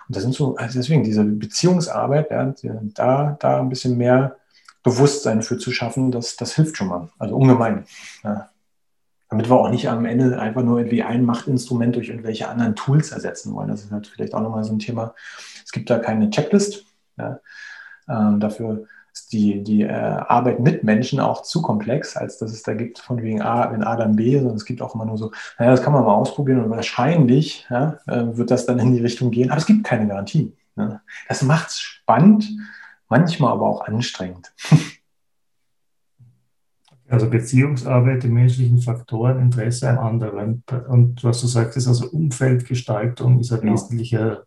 [0.08, 2.52] Und das sind so, also deswegen diese Beziehungsarbeit, ja,
[2.94, 4.36] da, da ein bisschen mehr
[4.82, 7.08] Bewusstsein für zu schaffen, das, das hilft schon mal.
[7.18, 7.86] Also ungemein.
[8.22, 8.50] Ja.
[9.30, 13.10] Damit wir auch nicht am Ende einfach nur irgendwie ein Machtinstrument durch irgendwelche anderen Tools
[13.10, 13.68] ersetzen wollen.
[13.68, 15.14] Das ist halt vielleicht auch nochmal so ein Thema.
[15.74, 16.84] Es gibt da keine Checklist.
[17.16, 17.40] Ja.
[18.08, 22.62] Ähm, dafür ist die, die äh, Arbeit mit Menschen auch zu komplex, als dass es
[22.62, 25.18] da gibt von wegen A, wenn A dann B, sondern es gibt auch immer nur
[25.18, 28.92] so, naja, das kann man mal ausprobieren und wahrscheinlich ja, äh, wird das dann in
[28.92, 30.52] die Richtung gehen, aber es gibt keine Garantie.
[30.76, 31.00] Ne?
[31.26, 32.48] Das macht es spannend,
[33.08, 34.52] manchmal aber auch anstrengend.
[37.06, 40.64] Also Beziehungsarbeit, die menschlichen Faktoren, Interesse am anderen.
[40.88, 43.74] Und was du sagst, ist also Umfeldgestaltung ist eine genau.
[43.74, 44.46] wesentliche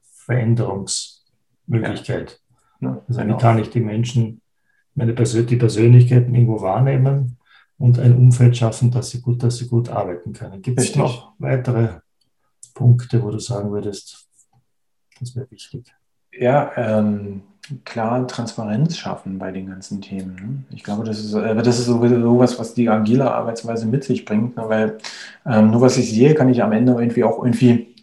[1.68, 2.40] Veränderungsmöglichkeit.
[2.82, 3.02] Ja.
[3.08, 3.36] Also genau.
[3.36, 4.42] wie kann ich die Menschen,
[4.96, 7.38] meine Persön die Persönlichkeiten irgendwo wahrnehmen
[7.78, 10.62] und ein Umfeld schaffen, dass sie gut, dass sie gut arbeiten können.
[10.62, 12.00] Gibt es noch weitere
[12.74, 14.28] Punkte, wo du sagen würdest,
[15.20, 15.86] das wäre wichtig?
[16.32, 17.42] Ja, ähm,
[17.84, 20.36] klar Transparenz schaffen bei den ganzen Themen.
[20.36, 20.76] Ne?
[20.76, 24.26] Ich glaube, das ist, äh, das ist sowieso was, was die agile Arbeitsweise mit sich
[24.26, 24.64] bringt, ne?
[24.68, 24.98] weil
[25.46, 27.96] ähm, nur was ich sehe, kann ich am Ende irgendwie auch irgendwie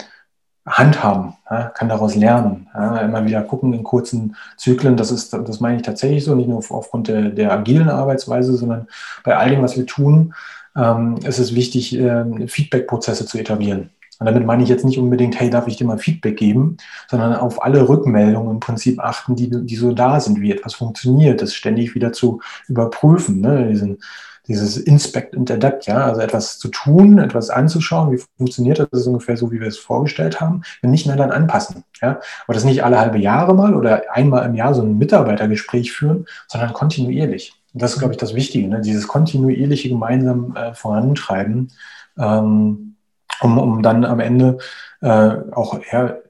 [0.67, 1.65] handhaben, ja?
[1.75, 2.99] kann daraus lernen, ja?
[2.99, 4.97] immer wieder gucken in kurzen Zyklen.
[4.97, 8.87] Das ist, das meine ich tatsächlich so, nicht nur aufgrund der, der agilen Arbeitsweise, sondern
[9.25, 10.35] bei all dem, was wir tun,
[10.77, 13.91] ähm, ist es wichtig, äh, Feedback-Prozesse zu etablieren.
[14.19, 16.77] Und damit meine ich jetzt nicht unbedingt, hey, darf ich dir mal Feedback geben,
[17.11, 21.43] sondern auf alle Rückmeldungen im Prinzip achten, die, die so da sind, wie etwas funktioniert,
[21.43, 23.69] das ständig wieder zu überprüfen, ne?
[23.69, 23.99] Diesen,
[24.47, 29.01] dieses Inspect and Adapt, ja, also etwas zu tun, etwas anzuschauen, wie funktioniert das, das
[29.01, 32.55] ist ungefähr so, wie wir es vorgestellt haben, wenn nicht mehr dann anpassen, ja, aber
[32.55, 36.73] das nicht alle halbe Jahre mal oder einmal im Jahr so ein Mitarbeitergespräch führen, sondern
[36.73, 37.55] kontinuierlich.
[37.73, 38.81] Und das ist, glaube ich, das Wichtige, ne?
[38.81, 41.73] dieses kontinuierliche gemeinsam äh, vorantreiben,
[42.19, 42.97] ähm,
[43.41, 44.59] um, um dann am Ende
[45.01, 46.23] äh, auch eher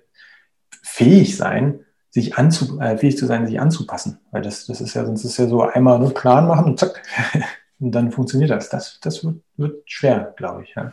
[0.82, 4.20] fähig sein, sich anzu, äh, fähig zu sein, sich anzupassen.
[4.30, 7.02] Weil das, das ist ja, sonst ist ja so einmal nur Plan machen und zack,
[7.80, 8.68] und dann funktioniert das.
[8.68, 10.74] Das, das wird, wird schwer, glaube ich.
[10.74, 10.92] Ja.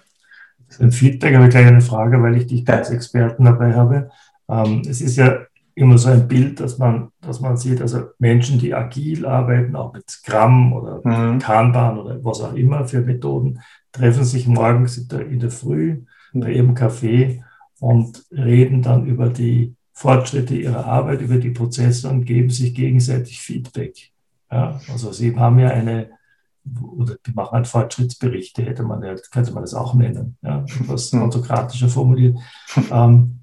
[0.80, 4.10] Ein Feedback ich gleich eine Frage, weil ich dich als Experten dabei habe.
[4.50, 8.60] Ähm, es ist ja immer so ein Bild, dass man, dass man sieht, also Menschen,
[8.60, 11.39] die agil arbeiten, auch mit Scrum oder mhm.
[11.39, 16.04] Kanban oder was auch immer für Methoden, treffen sich morgens in der, in der Früh
[16.34, 17.41] bei ihrem Café
[17.80, 23.41] und reden dann über die Fortschritte ihrer Arbeit, über die Prozesse und geben sich gegenseitig
[23.41, 24.12] Feedback.
[24.52, 26.10] Ja, also sie haben ja eine,
[26.82, 31.12] oder die machen halt Fortschrittsberichte, hätte man ja, könnte man das auch nennen, ja, etwas
[31.12, 31.24] hm.
[31.24, 32.38] autokratischer formuliert.
[32.91, 33.41] Ähm,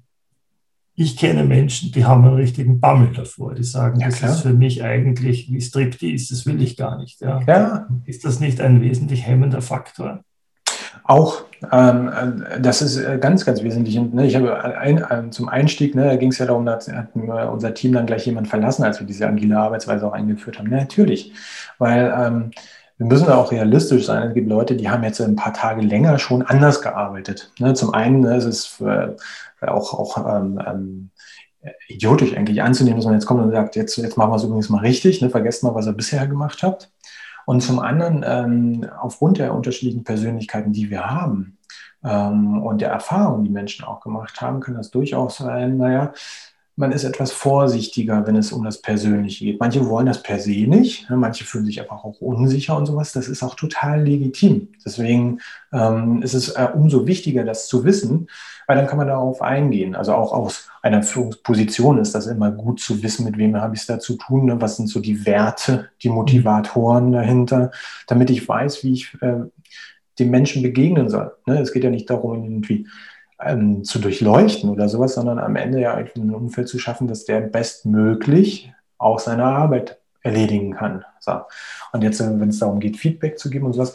[1.01, 3.55] ich kenne Menschen, die haben einen richtigen Bammel davor.
[3.55, 7.21] Die sagen, ja, das ist für mich eigentlich wie Striptease, das will ich gar nicht.
[7.21, 7.39] Ja.
[7.47, 7.87] ja.
[8.03, 10.25] Ist das nicht ein wesentlich hemmender Faktor?
[11.05, 13.97] Auch, ähm, das ist äh, ganz, ganz wesentlich.
[13.97, 17.73] Ne, ich habe ein, zum Einstieg, ne, da ging es ja darum, da hat unser
[17.73, 20.69] Team dann gleich jemand verlassen, als wir diese agile Arbeitsweise auch eingeführt haben.
[20.69, 21.31] Natürlich,
[21.77, 22.51] weil ähm,
[22.99, 24.27] wir müssen da auch realistisch sein.
[24.27, 27.49] Es gibt Leute, die haben jetzt ein paar Tage länger schon anders gearbeitet.
[27.57, 29.15] Ne, zum einen ne, ist es für,
[29.61, 31.09] auch, auch ähm, ähm,
[31.87, 34.69] idiotisch eigentlich anzunehmen, dass man jetzt kommt und sagt, jetzt, jetzt machen wir es übrigens
[34.69, 36.91] mal richtig, ne, vergesst mal, was ihr bisher gemacht habt.
[37.45, 41.57] Und zum anderen, ähm, aufgrund der unterschiedlichen Persönlichkeiten, die wir haben
[42.03, 46.11] ähm, und der Erfahrung, die Menschen auch gemacht haben, kann das durchaus sein, naja,
[46.79, 49.59] man ist etwas vorsichtiger, wenn es um das Persönliche geht.
[49.59, 51.17] Manche wollen das per se nicht, ne?
[51.17, 53.11] manche fühlen sich einfach auch unsicher und sowas.
[53.11, 54.69] Das ist auch total legitim.
[54.85, 55.41] Deswegen
[55.73, 58.29] ähm, ist es äh, umso wichtiger, das zu wissen,
[58.65, 59.93] weil dann kann man darauf eingehen.
[59.93, 63.81] Also auch aus einer Führungsposition ist das immer gut zu wissen, mit wem habe ich
[63.81, 64.61] es da zu tun, ne?
[64.61, 67.71] was sind so die Werte, die Motivatoren dahinter,
[68.07, 69.41] damit ich weiß, wie ich äh,
[70.17, 71.33] dem Menschen begegnen soll.
[71.45, 71.59] Ne?
[71.59, 72.87] Es geht ja nicht darum, irgendwie
[73.41, 77.41] ähm, zu durchleuchten oder sowas, sondern am Ende ja ein Umfeld zu schaffen, dass der
[77.41, 81.05] bestmöglich auch seine Arbeit erledigen kann.
[81.19, 81.41] So.
[81.93, 83.93] Und jetzt, äh, wenn es darum geht, Feedback zu geben und sowas,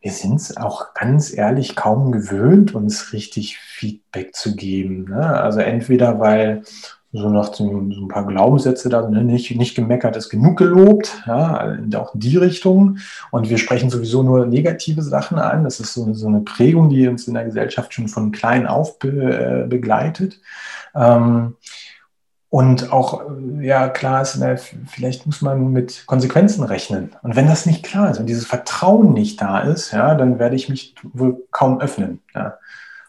[0.00, 5.06] wir sind es auch ganz ehrlich kaum gewöhnt, uns richtig Feedback zu geben.
[5.08, 5.40] Ne?
[5.40, 6.62] Also entweder weil
[7.16, 9.22] so nach so, ein paar Glaubenssätze da, ne?
[9.22, 12.98] nicht, nicht gemeckert ist genug gelobt, ja, auch in die Richtung.
[13.30, 15.62] Und wir sprechen sowieso nur negative Sachen an.
[15.62, 18.98] Das ist so, so eine Prägung, die uns in der Gesellschaft schon von klein auf
[18.98, 20.40] be, äh, begleitet.
[20.96, 21.54] Ähm,
[22.48, 23.22] und auch,
[23.60, 27.10] ja, klar ist, na, vielleicht muss man mit Konsequenzen rechnen.
[27.22, 30.56] Und wenn das nicht klar ist und dieses Vertrauen nicht da ist, ja, dann werde
[30.56, 32.22] ich mich wohl kaum öffnen.
[32.34, 32.58] Ja.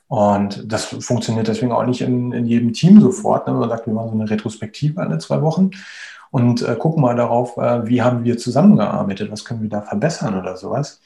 [0.08, 3.48] Und das funktioniert deswegen auch nicht in, in jedem Team sofort.
[3.48, 3.54] Ne?
[3.54, 5.72] Man sagt, wir machen so eine Retrospektive alle zwei Wochen
[6.32, 10.38] und äh, gucken mal darauf, äh, wie haben wir zusammengearbeitet, was können wir da verbessern
[10.40, 11.02] oder sowas.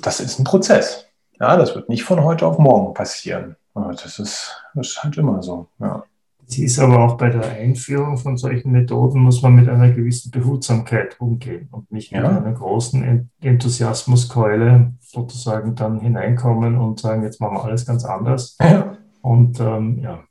[0.00, 1.06] Das ist ein Prozess.
[1.38, 3.56] Ja, das wird nicht von heute auf morgen passieren.
[3.74, 5.68] Das ist, das ist halt immer so.
[5.78, 6.04] Ja.
[6.50, 10.32] Es ist aber auch bei der Einführung von solchen Methoden, muss man mit einer gewissen
[10.32, 12.22] Behutsamkeit umgehen und nicht ja.
[12.22, 18.56] mit einer großen Enthusiasmuskeule sozusagen dann hineinkommen und sagen, jetzt machen wir alles ganz anders.
[18.60, 18.96] Ja.
[19.22, 20.24] Und ähm, ja.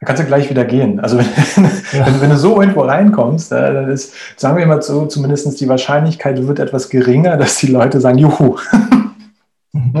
[0.00, 0.98] Da kannst du gleich wieder gehen.
[0.98, 1.24] Also wenn,
[1.92, 2.06] ja.
[2.06, 5.68] wenn, wenn, du so irgendwo reinkommst, äh, dann ist, sagen wir mal so, zumindest die
[5.68, 8.56] Wahrscheinlichkeit wird etwas geringer, dass die Leute sagen, juhu.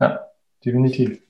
[0.00, 0.20] ja,
[0.64, 1.20] definitiv.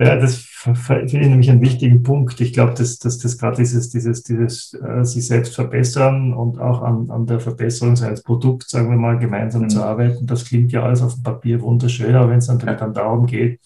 [0.00, 2.40] Ja, das finde ich nämlich einen wichtigen Punkt.
[2.40, 6.80] Ich glaube, dass, dass das gerade dieses, dieses, dieses äh, sich selbst verbessern und auch
[6.80, 9.68] an, an der Verbesserung seines Produkts, sagen wir mal, gemeinsam mhm.
[9.68, 12.74] zu arbeiten, das klingt ja alles auf dem Papier wunderschön, aber wenn es dann, ja.
[12.74, 13.60] dann darum geht,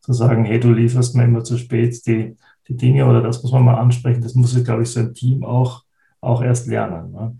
[0.00, 3.52] zu sagen, hey, du lieferst mir immer zu spät die, die Dinge oder das muss
[3.52, 5.86] man mal ansprechen, das muss, glaube ich, so ein Team auch
[6.26, 7.12] auch erst lernen.
[7.12, 7.36] Ne?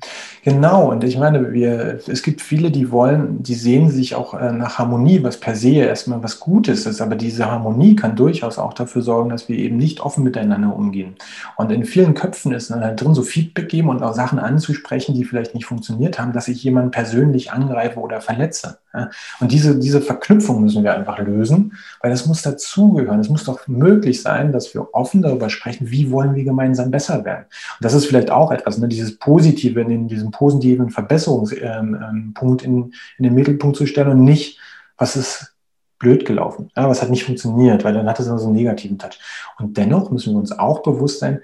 [0.47, 4.53] Genau, und ich meine, wir, es gibt viele, die wollen, die sehen sich auch äh,
[4.53, 8.73] nach Harmonie, was per se erstmal was Gutes ist, aber diese Harmonie kann durchaus auch
[8.73, 11.17] dafür sorgen, dass wir eben nicht offen miteinander umgehen.
[11.57, 15.17] Und in vielen Köpfen ist dann halt drin, so Feedback geben und auch Sachen anzusprechen,
[15.17, 18.79] die vielleicht nicht funktioniert haben, dass ich jemanden persönlich angreife oder verletze.
[19.41, 23.21] Und diese, diese Verknüpfung müssen wir einfach lösen, weil das muss dazugehören.
[23.21, 27.25] Es muss doch möglich sein, dass wir offen darüber sprechen, wie wollen wir gemeinsam besser
[27.25, 27.45] werden.
[27.45, 32.93] Und das ist vielleicht auch etwas, ne, dieses Positive, in diesem positiven Verbesserungspunkt ähm, in,
[33.19, 34.59] in den Mittelpunkt zu stellen und nicht,
[34.97, 35.53] was ist
[35.99, 38.99] blöd gelaufen, ja, was hat nicht funktioniert, weil dann hat es immer so einen negativen
[38.99, 39.19] Touch.
[39.59, 41.41] Und dennoch müssen wir uns auch bewusst sein,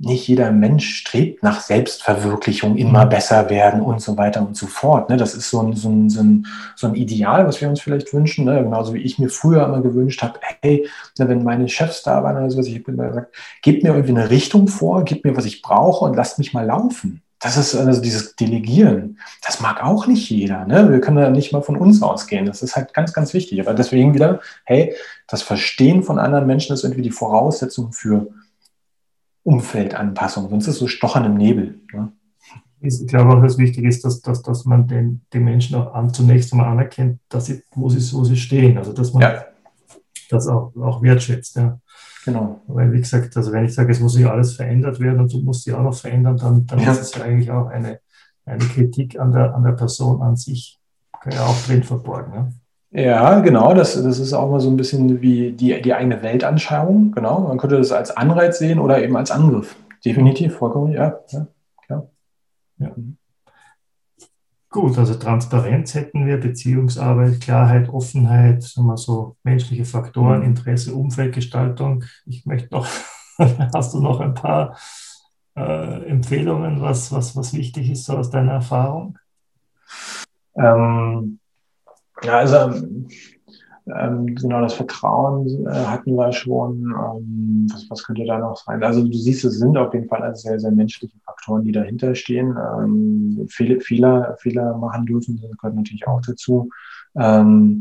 [0.00, 3.10] nicht jeder Mensch strebt nach Selbstverwirklichung, immer mhm.
[3.10, 5.10] besser werden und so weiter und so fort.
[5.10, 5.18] Ne?
[5.18, 8.14] Das ist so ein, so, ein, so, ein, so ein Ideal, was wir uns vielleicht
[8.14, 8.46] wünschen.
[8.46, 8.62] Ne?
[8.62, 12.38] Genauso wie ich mir früher immer gewünscht habe, hey, ne, wenn meine Chefs da waren
[12.38, 15.44] oder sowas, ich habe immer gesagt, gebt mir irgendwie eine Richtung vor, gebt mir, was
[15.44, 17.22] ich brauche und lasst mich mal laufen.
[17.38, 19.18] Das ist also dieses Delegieren.
[19.44, 20.64] Das mag auch nicht jeder.
[20.66, 20.90] Ne?
[20.90, 22.46] Wir können da nicht mal von uns ausgehen.
[22.46, 23.60] Das ist halt ganz, ganz wichtig.
[23.60, 24.94] Aber deswegen wieder, hey,
[25.26, 28.28] das Verstehen von anderen Menschen ist irgendwie die Voraussetzung für
[29.42, 31.80] Umfeldanpassung, sonst ist es so Stochern im Nebel.
[31.92, 32.12] Ne?
[32.82, 36.12] Ich glaube auch, dass wichtig ist, dass, dass, dass man den, den Menschen auch an,
[36.12, 38.78] zunächst einmal anerkennt, dass sie, wo, sie, wo sie stehen.
[38.78, 39.44] Also dass man ja.
[40.30, 41.56] das auch, auch wertschätzt.
[41.56, 41.78] Ja.
[42.24, 42.62] Genau.
[42.66, 45.40] Weil, wie gesagt, also wenn ich sage, es muss sich alles verändert werden und du
[45.40, 46.92] musst sie auch noch verändern, dann, dann ja.
[46.92, 48.00] ist es ja eigentlich auch eine,
[48.46, 50.78] eine Kritik an der, an der Person an sich.
[51.20, 52.59] Kann ja auch drin verborgen.
[52.92, 53.40] Ja.
[53.40, 57.12] Genau, das, das ist auch mal so ein bisschen wie die, die eigene Weltanschauung.
[57.12, 59.76] Genau, man könnte das als Anreiz sehen oder eben als Angriff.
[60.04, 61.46] Definitiv, vollkommen, ja, ja
[61.86, 62.10] klar.
[62.78, 62.94] Ja.
[64.70, 70.46] Gut, also Transparenz hätten wir, Beziehungsarbeit, Klarheit, Offenheit, sagen wir so menschliche Faktoren, mhm.
[70.46, 72.04] Interesse, Umfeldgestaltung.
[72.24, 72.86] Ich möchte noch,
[73.74, 74.76] hast du noch ein paar
[75.56, 79.18] äh, Empfehlungen, was, was, was wichtig ist so aus deiner Erfahrung?
[80.54, 81.39] Ähm,
[82.22, 82.56] ja, also
[83.98, 86.82] ähm, genau das Vertrauen äh, hatten wir schon.
[86.82, 88.82] Ähm, was, was könnte da noch sein?
[88.82, 92.14] Also du siehst, es sind auf jeden Fall also sehr, sehr menschliche Faktoren, die dahinter
[92.14, 92.56] stehen.
[92.56, 96.68] Ähm, viele Fehler, Fehler machen dürfen, das gehört natürlich auch dazu.
[97.16, 97.80] Ähm,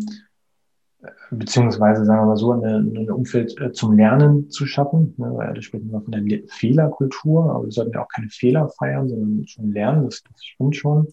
[1.31, 5.13] beziehungsweise sagen wir mal so, ein Umfeld äh, zum Lernen zu schaffen.
[5.17, 8.69] Ne, weil da sprechen wir von der Fehlerkultur, aber wir sollten ja auch keine Fehler
[8.69, 11.07] feiern, sondern schon lernen, das, das stimmt schon.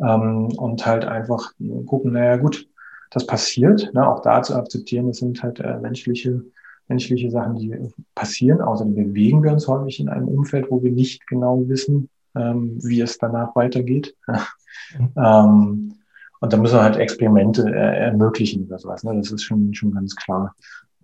[0.00, 1.52] Ähm, und halt einfach
[1.86, 2.68] gucken, naja gut,
[3.12, 3.92] das passiert.
[3.94, 4.06] Ne?
[4.08, 6.42] Auch da zu akzeptieren, das sind halt äh, menschliche,
[6.88, 7.74] menschliche Sachen, die
[8.14, 8.60] passieren.
[8.60, 13.00] Außerdem bewegen wir uns häufig in einem Umfeld, wo wir nicht genau wissen, ähm, wie
[13.00, 14.16] es danach weitergeht.
[15.16, 15.94] ähm,
[16.40, 19.04] und da müssen wir halt Experimente äh, ermöglichen oder sowas.
[19.04, 19.14] Ne?
[19.16, 20.54] Das ist schon, schon ganz klar.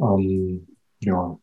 [0.00, 0.66] Ähm,
[1.00, 1.38] ja.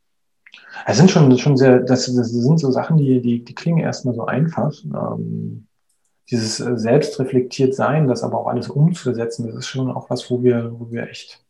[0.85, 4.15] Es sind schon, schon sehr, das, das sind so Sachen, die, die, die klingen erstmal
[4.15, 4.73] so einfach.
[4.83, 5.67] Ähm,
[6.29, 10.43] dieses äh, selbstreflektiert sein, das aber auch alles umzusetzen, das ist schon auch was, wo
[10.43, 11.43] wir, wo wir echt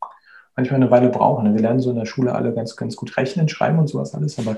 [0.56, 1.54] manchmal eine Weile brauchen.
[1.54, 4.40] Wir lernen so in der Schule alle ganz, ganz gut rechnen, schreiben und sowas alles,
[4.40, 4.58] aber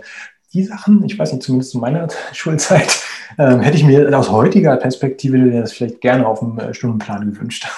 [0.53, 3.03] die Sachen, ich weiß nicht, zumindest zu meiner Schulzeit,
[3.37, 7.67] äh, hätte ich mir aus heutiger Perspektive das vielleicht gerne auf dem äh, Stundenplan gewünscht.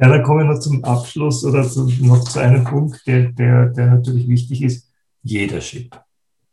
[0.00, 3.66] Ja, dann kommen wir noch zum Abschluss oder zu, noch zu einem Punkt, der, der,
[3.66, 4.90] der natürlich wichtig ist.
[5.22, 5.96] Leadership.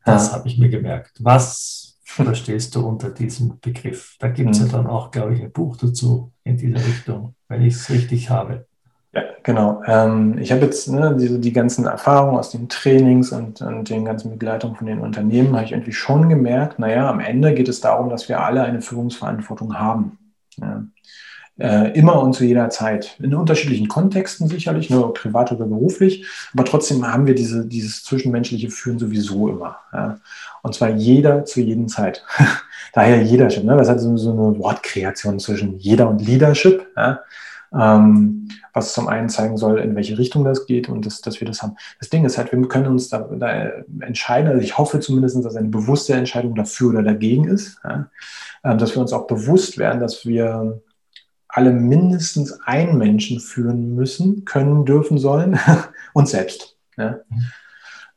[0.05, 0.33] Das ja.
[0.33, 1.17] habe ich mir gemerkt.
[1.19, 1.82] Was
[2.15, 4.15] verstehst du unter diesem Begriff?
[4.19, 4.65] Da gibt es mhm.
[4.67, 8.29] ja dann auch, glaube ich, ein Buch dazu in dieser Richtung, wenn ich es richtig
[8.29, 8.65] habe.
[9.13, 9.83] Ja, genau.
[9.85, 14.05] Ähm, ich habe jetzt ne, die, die ganzen Erfahrungen aus den Trainings und, und den
[14.05, 17.79] ganzen Begleitungen von den Unternehmen, habe ich irgendwie schon gemerkt, naja, am Ende geht es
[17.79, 20.17] darum, dass wir alle eine Führungsverantwortung haben.
[20.57, 20.83] Ja.
[21.59, 23.15] Äh, immer und zu jeder Zeit.
[23.19, 28.71] In unterschiedlichen Kontexten sicherlich, nur privat oder beruflich, aber trotzdem haben wir diese, dieses zwischenmenschliche
[28.71, 29.77] Führen sowieso immer.
[29.93, 30.17] Ja.
[30.63, 32.25] Und zwar jeder zu jedem Zeit.
[32.93, 33.63] Daher Leadership.
[33.63, 33.77] Ne?
[33.77, 36.87] Das hat so, so eine Wortkreation zwischen jeder und Leadership.
[36.97, 37.19] Ja?
[37.73, 41.47] ähm, was zum einen zeigen soll, in welche Richtung das geht und das, dass wir
[41.47, 41.75] das haben.
[41.99, 45.55] Das Ding ist halt, wir können uns da, da entscheiden, also ich hoffe zumindest, dass
[45.55, 48.07] eine bewusste Entscheidung dafür oder dagegen ist, ja?
[48.63, 50.81] ähm, dass wir uns auch bewusst werden, dass wir
[51.53, 55.59] alle mindestens einen Menschen führen müssen, können, dürfen, sollen,
[56.13, 56.77] uns selbst.
[56.97, 57.19] Ja?
[57.29, 57.45] Mhm.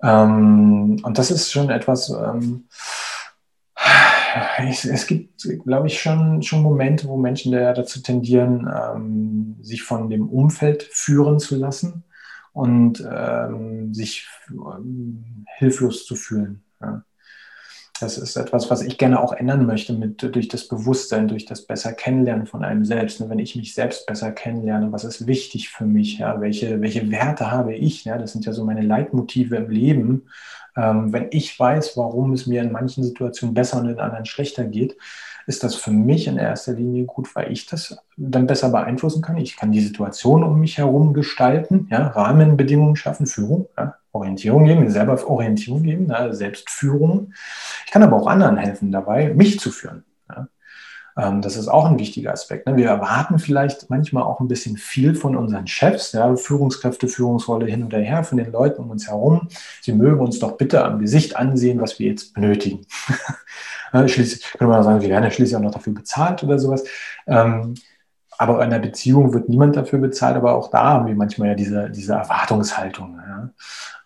[0.02, 2.64] Ähm, und das ist schon etwas, ähm,
[4.58, 10.08] es, es, gibt, glaube ich, schon, schon Momente, wo Menschen dazu tendieren, ähm, sich von
[10.08, 12.04] dem Umfeld führen zu lassen
[12.52, 16.62] und ähm, sich ähm, hilflos zu fühlen.
[16.80, 17.04] Ja.
[18.00, 21.62] Das ist etwas, was ich gerne auch ändern möchte mit, durch das Bewusstsein, durch das
[21.62, 23.20] besser Kennenlernen von einem selbst.
[23.20, 23.28] Ne?
[23.28, 26.18] Wenn ich mich selbst besser kennenlerne, was ist wichtig für mich?
[26.18, 26.40] Ja?
[26.40, 28.04] Welche, welche Werte habe ich?
[28.04, 28.18] Ja?
[28.18, 30.28] Das sind ja so meine Leitmotive im Leben.
[30.76, 34.64] Ähm, wenn ich weiß, warum es mir in manchen Situationen besser und in anderen schlechter
[34.64, 34.96] geht,
[35.46, 39.36] ist das für mich in erster Linie gut, weil ich das dann besser beeinflussen kann.
[39.36, 44.84] Ich kann die Situation um mich herum gestalten, ja, Rahmenbedingungen schaffen, Führung, ja, Orientierung geben,
[44.84, 47.32] mir selber Orientierung geben, ja, Selbstführung.
[47.84, 50.04] Ich kann aber auch anderen helfen dabei, mich zu führen.
[50.28, 50.48] Ja.
[51.16, 52.66] Ähm, das ist auch ein wichtiger Aspekt.
[52.66, 52.76] Ne?
[52.76, 57.82] Wir erwarten vielleicht manchmal auch ein bisschen viel von unseren Chefs, ja, Führungskräfte, Führungsrolle hin
[57.82, 59.48] und her, von den Leuten um uns herum.
[59.80, 62.86] Sie mögen uns doch bitte am Gesicht ansehen, was wir jetzt benötigen.
[64.06, 66.84] Schließlich könnte man sagen, wir werden ja schließlich auch noch dafür bezahlt oder sowas.
[67.26, 67.74] Ähm,
[68.38, 71.54] aber in einer Beziehung wird niemand dafür bezahlt, aber auch da haben wir manchmal ja
[71.54, 73.18] diese, diese Erwartungshaltung.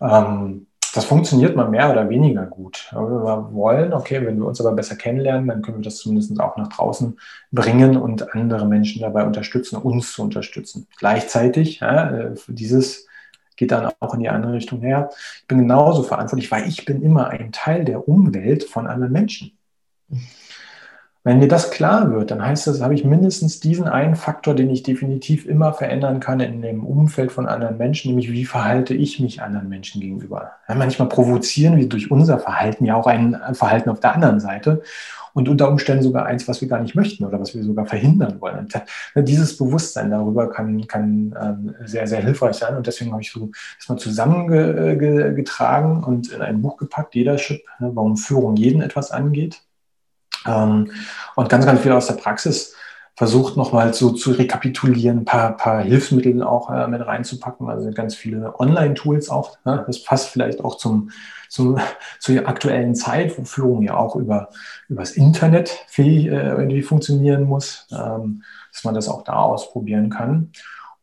[0.01, 0.27] Ja.
[0.27, 2.89] Ähm, das funktioniert mal mehr oder weniger gut.
[2.91, 6.57] wir wollen, okay, wenn wir uns aber besser kennenlernen, dann können wir das zumindest auch
[6.57, 7.17] nach draußen
[7.51, 10.87] bringen und andere Menschen dabei unterstützen, uns zu unterstützen.
[10.97, 13.07] Gleichzeitig, ja, äh, dieses
[13.55, 15.11] geht dann auch in die andere Richtung her.
[15.41, 19.57] Ich bin genauso verantwortlich, weil ich bin immer ein Teil der Umwelt von anderen Menschen.
[21.23, 24.71] Wenn mir das klar wird, dann heißt das, habe ich mindestens diesen einen Faktor, den
[24.71, 29.19] ich definitiv immer verändern kann in dem Umfeld von anderen Menschen, nämlich wie verhalte ich
[29.19, 30.53] mich anderen Menschen gegenüber.
[30.67, 34.81] Ja, manchmal provozieren wir durch unser Verhalten ja auch ein Verhalten auf der anderen Seite
[35.33, 38.41] und unter Umständen sogar eins, was wir gar nicht möchten oder was wir sogar verhindern
[38.41, 38.67] wollen.
[39.13, 43.31] Und dieses Bewusstsein darüber kann, kann ähm, sehr, sehr hilfreich sein und deswegen habe ich
[43.31, 49.11] so das mal zusammengetragen und in ein Buch gepackt, Leadership, ne, warum Führung jeden etwas
[49.11, 49.61] angeht
[50.47, 50.91] ähm,
[51.35, 52.75] und ganz, ganz viel aus der Praxis
[53.15, 58.15] versucht nochmal so zu rekapitulieren, ein paar, paar Hilfsmittel auch äh, mit reinzupacken, also ganz
[58.15, 59.57] viele Online-Tools auch.
[59.65, 59.83] Ne?
[59.85, 61.11] Das passt vielleicht auch zum,
[61.49, 61.77] zum,
[62.19, 64.49] zur aktuellen Zeit, wo Führung ja auch über,
[64.89, 70.51] übers Internet viel, äh, irgendwie funktionieren muss, ähm, dass man das auch da ausprobieren kann.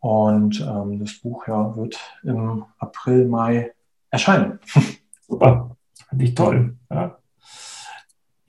[0.01, 3.73] Und ähm, das Buch ja, wird im April, Mai
[4.11, 4.59] erscheinen.
[5.29, 5.77] Super,
[6.09, 6.75] finde ich toll.
[6.91, 7.17] Ja,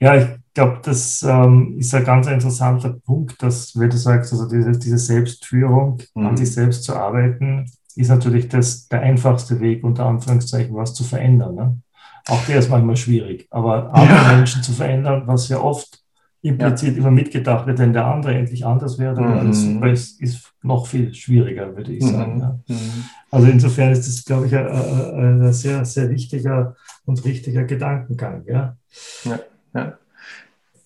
[0.00, 4.48] ja ich glaube, das ähm, ist ein ganz interessanter Punkt, dass, wie du sagst, also
[4.48, 6.26] diese, diese Selbstführung, mhm.
[6.26, 11.04] an sich selbst zu arbeiten, ist natürlich das, der einfachste Weg, unter Anführungszeichen, was zu
[11.04, 11.54] verändern.
[11.54, 11.80] Ne?
[12.28, 14.36] Auch der ist manchmal schwierig, aber andere ja.
[14.36, 16.00] Menschen zu verändern, was ja oft
[16.42, 16.98] implizit ja.
[16.98, 19.84] immer mitgedacht wird, wenn der andere endlich anders wäre, dann mhm.
[19.84, 22.36] ist, ist noch viel schwieriger, würde ich sagen.
[22.36, 22.40] Mhm.
[22.40, 22.60] Ja.
[22.68, 23.04] Mhm.
[23.30, 28.44] Also insofern ist das, glaube ich, ein, ein, sehr, sehr wichtiger und richtiger Gedankengang.
[28.46, 28.76] Ja,
[29.24, 29.38] ja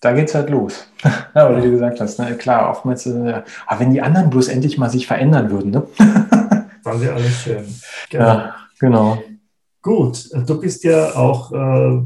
[0.05, 0.87] da geht es halt los.
[1.05, 2.37] ja, weil du gesagt hast, ne?
[2.37, 5.87] klar, oftmals, äh, aber wenn die anderen bloß endlich mal sich verändern würden, ne?
[6.85, 7.65] Dann wäre alles schön.
[8.11, 8.25] Genau.
[8.25, 9.19] Ja, genau.
[9.81, 12.03] Gut, du bist ja auch äh,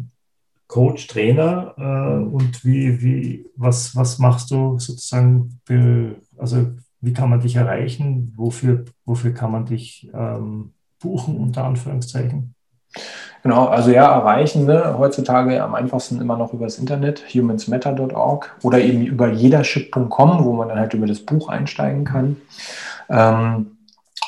[0.68, 6.66] Coach, Trainer äh, und wie, wie, was, was machst du sozusagen, für, also
[7.00, 8.32] wie kann man dich erreichen?
[8.36, 12.54] Wofür, wofür kann man dich ähm, buchen, unter Anführungszeichen?
[13.42, 18.80] Genau, also ja, erreichen ne, heutzutage am einfachsten immer noch über das Internet, humansmatter.org oder
[18.80, 22.36] eben über jedership.com, wo man dann halt über das Buch einsteigen kann.
[23.08, 23.78] Ähm,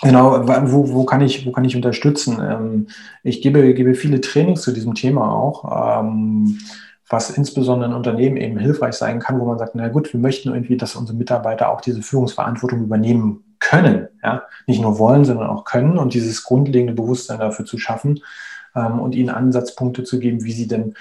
[0.03, 2.39] Genau, wo, wo, kann ich, wo kann ich unterstützen?
[2.41, 2.87] Ähm,
[3.23, 6.59] ich gebe, gebe viele Trainings zu diesem Thema auch, ähm,
[7.07, 10.55] was insbesondere in Unternehmen eben hilfreich sein kann, wo man sagt, na gut, wir möchten
[10.55, 14.09] irgendwie, dass unsere Mitarbeiter auch diese Führungsverantwortung übernehmen können.
[14.23, 14.45] Ja?
[14.67, 18.21] Nicht nur wollen, sondern auch können und dieses grundlegende Bewusstsein dafür zu schaffen,
[18.75, 20.95] ähm, und ihnen Ansatzpunkte zu geben, wie sie denn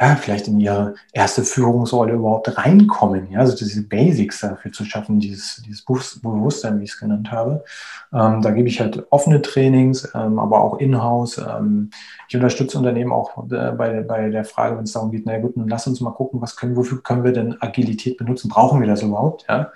[0.00, 3.30] ja, vielleicht in ihre erste Führungsrolle überhaupt reinkommen.
[3.30, 7.64] Ja, also diese Basics dafür zu schaffen, dieses, dieses Bewusstsein, wie ich es genannt habe.
[8.12, 11.38] Ähm, da gebe ich halt offene Trainings, ähm, aber auch in-house.
[11.38, 11.90] Ähm,
[12.28, 15.56] ich unterstütze Unternehmen auch äh, bei, bei der Frage, wenn es darum geht, na gut,
[15.56, 18.48] dann lass uns mal gucken, was können, wofür können wir denn Agilität benutzen?
[18.48, 19.46] Brauchen wir das überhaupt?
[19.48, 19.70] Ja?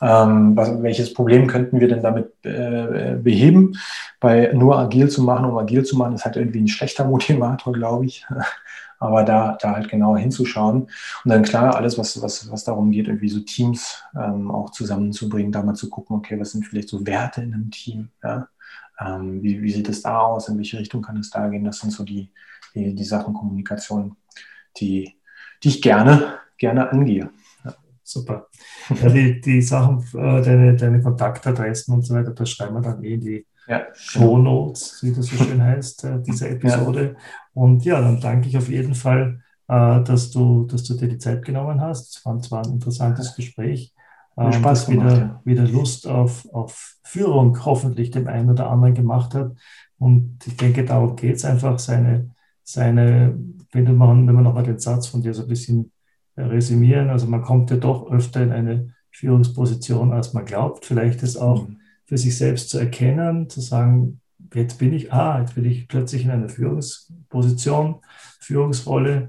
[0.00, 3.76] Ähm, was, welches Problem könnten wir denn damit äh, beheben?
[4.18, 7.72] Bei nur agil zu machen, um agil zu machen, ist halt irgendwie ein schlechter Motivator,
[7.72, 8.26] glaube ich.
[8.98, 10.82] Aber da, da halt genauer hinzuschauen.
[10.82, 10.90] Und
[11.24, 15.62] dann klar, alles, was, was, was darum geht, irgendwie so Teams ähm, auch zusammenzubringen, da
[15.62, 18.10] mal zu gucken, okay, was sind vielleicht so Werte in einem Team?
[18.22, 18.48] Ja?
[19.00, 20.48] Ähm, wie, wie sieht es da aus?
[20.48, 21.64] In welche Richtung kann es da gehen?
[21.64, 22.30] Das sind so die,
[22.74, 24.16] die, die Sachen Kommunikation,
[24.76, 25.16] die,
[25.62, 27.30] die ich gerne, gerne angehe.
[28.10, 28.48] Super.
[29.00, 33.04] Ja, die, die Sachen, äh, deine, deine Kontaktadressen und so weiter, das schreiben wir dann
[33.04, 37.14] eh in die ja, Show Notes, wie das so schön heißt, äh, dieser Episode.
[37.14, 37.20] Ja.
[37.54, 41.18] Und ja, dann danke ich auf jeden Fall, äh, dass, du, dass du dir die
[41.18, 42.16] Zeit genommen hast.
[42.16, 43.94] Es war zwar ein interessantes Gespräch.
[44.36, 45.40] Ähm, Spaß gemacht, wieder, ja.
[45.44, 49.52] wieder Lust auf, auf Führung hoffentlich dem einen oder anderen gemacht hat.
[50.00, 52.30] Und ich denke, darum geht es einfach, seine,
[52.64, 53.38] seine,
[53.70, 55.92] wenn, man, wenn man nochmal den Satz von dir so ein bisschen
[56.48, 60.84] resümieren, also man kommt ja doch öfter in eine Führungsposition, als man glaubt.
[60.84, 61.80] Vielleicht ist auch mhm
[62.10, 64.20] für sich selbst zu erkennen, zu sagen,
[64.52, 68.00] jetzt bin ich, ah, jetzt bin ich plötzlich in einer Führungsposition,
[68.40, 69.28] Führungsrolle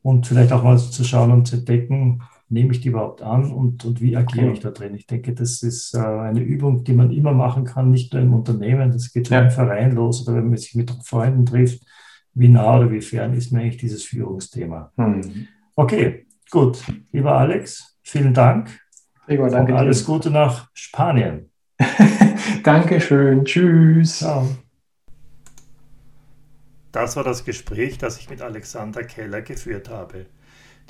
[0.00, 3.84] und vielleicht auch mal zu schauen und zu entdecken, nehme ich die überhaupt an und,
[3.84, 4.94] und wie agiere ich da drin?
[4.94, 8.32] Ich denke, das ist äh, eine Übung, die man immer machen kann, nicht nur im
[8.32, 9.42] Unternehmen, das geht ja.
[9.42, 11.82] im Verein los oder wenn man sich mit Freunden trifft,
[12.32, 14.90] wie nah oder wie fern ist mir eigentlich dieses Führungsthema?
[14.96, 15.48] Hm.
[15.74, 16.82] Okay, gut.
[17.12, 18.80] Lieber Alex, vielen Dank.
[19.26, 20.06] Gregor, danke und alles dir.
[20.06, 21.50] Gute nach Spanien.
[22.62, 23.44] Dankeschön.
[23.44, 24.18] Tschüss.
[24.18, 24.48] Ciao.
[26.92, 30.26] Das war das Gespräch, das ich mit Alexander Keller geführt habe.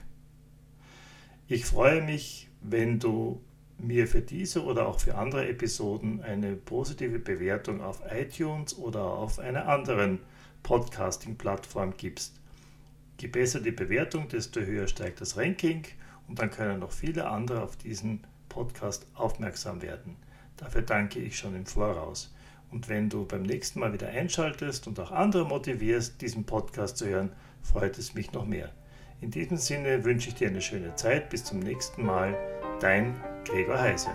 [1.49, 3.41] Ich freue mich, wenn du
[3.77, 9.39] mir für diese oder auch für andere Episoden eine positive Bewertung auf iTunes oder auf
[9.39, 10.19] einer anderen
[10.63, 12.39] Podcasting-Plattform gibst.
[13.19, 15.83] Je besser die Bewertung, desto höher steigt das Ranking
[16.29, 20.17] und dann können noch viele andere auf diesen Podcast aufmerksam werden.
[20.57, 22.33] Dafür danke ich schon im Voraus.
[22.71, 27.07] Und wenn du beim nächsten Mal wieder einschaltest und auch andere motivierst, diesen Podcast zu
[27.07, 27.31] hören,
[27.63, 28.71] freut es mich noch mehr.
[29.21, 31.29] In diesem Sinne wünsche ich dir eine schöne Zeit.
[31.29, 32.35] Bis zum nächsten Mal.
[32.79, 34.09] Dein Gregor Heise.